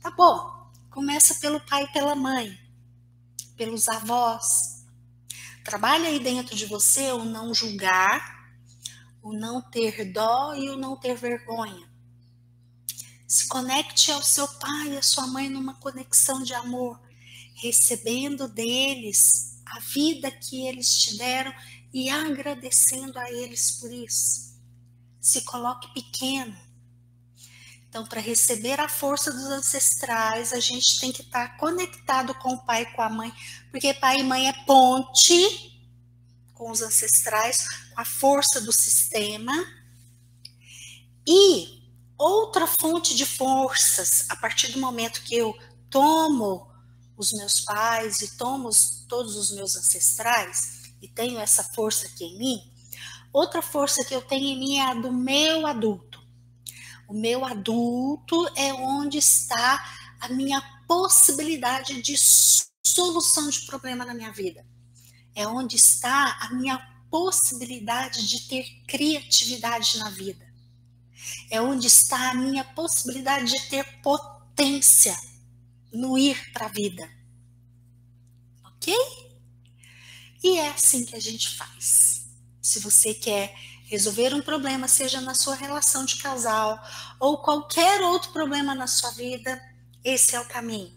Tá 0.00 0.10
bom. 0.10 0.52
Começa 0.90 1.34
pelo 1.36 1.58
pai 1.60 1.84
e 1.84 1.92
pela 1.92 2.14
mãe, 2.14 2.56
pelos 3.56 3.88
avós. 3.88 4.84
Trabalha 5.64 6.08
aí 6.08 6.20
dentro 6.20 6.54
de 6.54 6.66
você 6.66 7.12
o 7.12 7.24
não 7.24 7.54
julgar, 7.54 8.52
o 9.22 9.32
não 9.32 9.60
ter 9.62 10.12
dó 10.12 10.54
e 10.54 10.68
o 10.68 10.76
não 10.76 10.96
ter 10.96 11.16
vergonha. 11.16 11.90
Se 13.26 13.48
conecte 13.48 14.12
ao 14.12 14.22
seu 14.22 14.46
pai 14.46 14.90
e 14.90 14.98
à 14.98 15.02
sua 15.02 15.26
mãe 15.26 15.48
numa 15.48 15.74
conexão 15.74 16.42
de 16.42 16.52
amor, 16.52 17.00
recebendo 17.62 18.48
deles 18.48 19.60
a 19.64 19.78
vida 19.78 20.30
que 20.30 20.66
eles 20.66 20.94
te 20.94 21.16
deram 21.16 21.54
e 21.92 22.10
agradecendo 22.10 23.18
a 23.18 23.30
eles 23.30 23.70
por 23.72 23.92
isso. 23.92 24.60
Se 25.20 25.42
coloque 25.42 25.94
pequeno. 25.94 26.56
Então, 27.88 28.06
para 28.06 28.20
receber 28.20 28.80
a 28.80 28.88
força 28.88 29.30
dos 29.30 29.44
ancestrais, 29.44 30.52
a 30.52 30.60
gente 30.60 30.98
tem 30.98 31.12
que 31.12 31.22
estar 31.22 31.56
conectado 31.58 32.34
com 32.34 32.54
o 32.54 32.64
pai 32.64 32.82
e 32.82 32.86
com 32.86 33.02
a 33.02 33.10
mãe, 33.10 33.32
porque 33.70 33.94
pai 33.94 34.20
e 34.20 34.24
mãe 34.24 34.48
é 34.48 34.64
ponte 34.64 35.78
com 36.54 36.70
os 36.70 36.80
ancestrais, 36.80 37.68
com 37.90 38.00
a 38.00 38.04
força 38.04 38.60
do 38.60 38.72
sistema. 38.72 39.52
E 41.26 41.82
outra 42.16 42.66
fonte 42.80 43.14
de 43.14 43.26
forças, 43.26 44.26
a 44.30 44.36
partir 44.36 44.72
do 44.72 44.80
momento 44.80 45.22
que 45.22 45.36
eu 45.36 45.56
tomo 45.90 46.71
os 47.22 47.32
meus 47.32 47.60
pais 47.60 48.20
e 48.20 48.36
tomo 48.36 48.68
todos 49.08 49.36
os 49.36 49.50
meus 49.52 49.76
ancestrais 49.76 50.92
e 51.00 51.08
tenho 51.08 51.38
essa 51.38 51.64
força 51.74 52.06
aqui 52.06 52.24
em 52.24 52.38
mim, 52.38 52.58
outra 53.32 53.62
força 53.62 54.04
que 54.04 54.14
eu 54.14 54.22
tenho 54.22 54.46
em 54.46 54.58
mim 54.58 54.76
é 54.78 54.90
a 54.90 54.94
do 54.94 55.12
meu 55.12 55.66
adulto. 55.66 56.20
O 57.08 57.14
meu 57.14 57.44
adulto 57.44 58.46
é 58.56 58.72
onde 58.72 59.18
está 59.18 59.82
a 60.20 60.28
minha 60.28 60.62
possibilidade 60.86 62.00
de 62.02 62.16
solução 62.84 63.48
de 63.48 63.66
problema 63.66 64.04
na 64.04 64.14
minha 64.14 64.32
vida 64.32 64.64
é 65.34 65.46
onde 65.46 65.76
está 65.76 66.38
a 66.40 66.54
minha 66.54 66.78
possibilidade 67.10 68.26
de 68.26 68.48
ter 68.48 68.64
criatividade 68.86 69.98
na 69.98 70.10
vida. 70.10 70.46
É 71.50 71.60
onde 71.60 71.86
está 71.86 72.30
a 72.30 72.34
minha 72.34 72.64
possibilidade 72.64 73.52
de 73.52 73.68
ter 73.68 73.84
potência 74.02 75.16
no 75.92 76.18
ir 76.18 76.52
para 76.52 76.66
a 76.66 76.70
vida. 76.70 77.08
Ok? 78.64 78.94
E 80.42 80.58
é 80.58 80.68
assim 80.70 81.04
que 81.04 81.14
a 81.14 81.20
gente 81.20 81.56
faz. 81.56 82.26
Se 82.60 82.80
você 82.80 83.14
quer 83.14 83.54
resolver 83.84 84.34
um 84.34 84.42
problema, 84.42 84.88
seja 84.88 85.20
na 85.20 85.34
sua 85.34 85.54
relação 85.54 86.04
de 86.04 86.16
casal 86.16 86.80
ou 87.20 87.38
qualquer 87.38 88.00
outro 88.00 88.32
problema 88.32 88.74
na 88.74 88.86
sua 88.86 89.10
vida, 89.12 89.60
esse 90.02 90.34
é 90.34 90.40
o 90.40 90.48
caminho. 90.48 90.92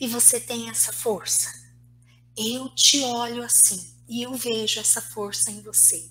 E 0.00 0.06
você 0.06 0.40
tem 0.40 0.68
essa 0.68 0.92
força 0.92 1.58
eu 2.38 2.68
te 2.68 3.02
olho 3.02 3.42
assim 3.42 3.96
e 4.08 4.22
eu 4.22 4.32
vejo 4.34 4.78
essa 4.78 5.02
força 5.02 5.50
em 5.50 5.60
você. 5.60 6.08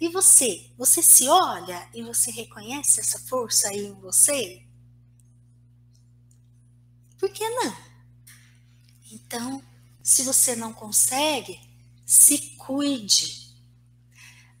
E 0.00 0.08
você, 0.08 0.70
você 0.76 1.00
se 1.00 1.28
olha 1.28 1.88
e 1.94 2.02
você 2.02 2.30
reconhece 2.32 3.00
essa 3.00 3.18
força 3.20 3.68
aí 3.68 3.86
em 3.86 3.94
você? 4.00 4.65
Por 7.26 7.32
que 7.32 7.48
não? 7.48 7.76
Então, 9.10 9.60
se 10.00 10.22
você 10.22 10.54
não 10.54 10.72
consegue, 10.72 11.58
se 12.06 12.54
cuide. 12.56 13.52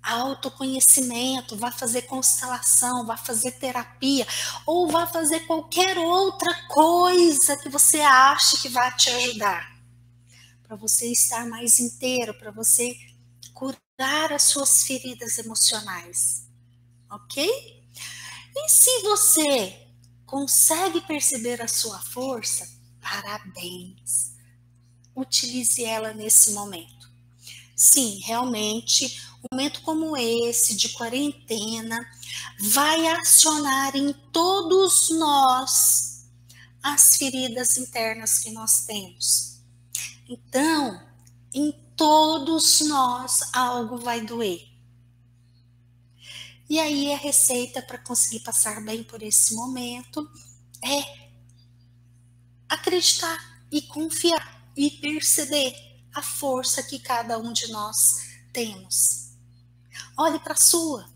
autoconhecimento, 0.02 1.56
vá 1.56 1.70
fazer 1.70 2.02
constelação, 2.02 3.06
vá 3.06 3.16
fazer 3.16 3.52
terapia, 3.52 4.26
ou 4.66 4.88
vá 4.88 5.06
fazer 5.06 5.46
qualquer 5.46 5.96
outra 5.96 6.52
coisa 6.66 7.56
que 7.56 7.68
você 7.68 8.00
ache 8.00 8.60
que 8.60 8.68
vai 8.68 8.96
te 8.96 9.10
ajudar. 9.10 9.80
Para 10.64 10.74
você 10.74 11.06
estar 11.12 11.46
mais 11.46 11.78
inteiro, 11.78 12.34
para 12.34 12.50
você 12.50 12.96
curar 13.54 14.32
as 14.32 14.42
suas 14.42 14.82
feridas 14.82 15.38
emocionais. 15.38 16.48
Ok? 17.08 17.48
E 18.56 18.68
se 18.68 19.02
você 19.02 19.85
consegue 20.26 21.00
perceber 21.02 21.62
a 21.62 21.68
sua 21.68 21.98
força, 22.00 22.68
parabéns. 23.00 24.34
Utilize 25.14 25.82
ela 25.82 26.12
nesse 26.12 26.50
momento. 26.52 27.10
Sim, 27.74 28.20
realmente, 28.24 29.20
um 29.44 29.54
momento 29.54 29.80
como 29.82 30.16
esse 30.16 30.74
de 30.76 30.90
quarentena 30.90 32.04
vai 32.58 33.06
acionar 33.08 33.94
em 33.94 34.12
todos 34.32 35.10
nós 35.10 36.26
as 36.82 37.16
feridas 37.16 37.76
internas 37.76 38.38
que 38.38 38.50
nós 38.50 38.84
temos. 38.86 39.60
Então, 40.28 41.00
em 41.52 41.72
todos 41.96 42.80
nós 42.82 43.40
algo 43.52 43.98
vai 43.98 44.20
doer. 44.20 44.75
E 46.68 46.80
aí 46.80 47.12
a 47.12 47.16
receita 47.16 47.80
para 47.80 47.98
conseguir 47.98 48.40
passar 48.40 48.84
bem 48.84 49.04
por 49.04 49.22
esse 49.22 49.54
momento 49.54 50.28
é 50.84 51.26
acreditar 52.68 53.38
e 53.70 53.82
confiar 53.82 54.70
e 54.76 54.90
perceber 54.90 55.74
a 56.14 56.22
força 56.22 56.82
que 56.82 56.98
cada 56.98 57.38
um 57.38 57.52
de 57.52 57.70
nós 57.70 58.16
temos. 58.52 59.32
Olhe 60.18 60.38
para 60.40 60.54
a 60.54 60.56
sua. 60.56 61.08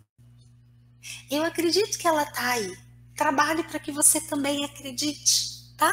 Eu 1.31 1.43
acredito 1.43 1.99
que 1.99 2.07
ela 2.07 2.23
está 2.23 2.51
aí. 2.51 2.77
Trabalhe 3.17 3.65
para 3.65 3.79
que 3.79 3.91
você 3.91 4.21
também 4.21 4.65
acredite, 4.65 5.75
tá? 5.77 5.93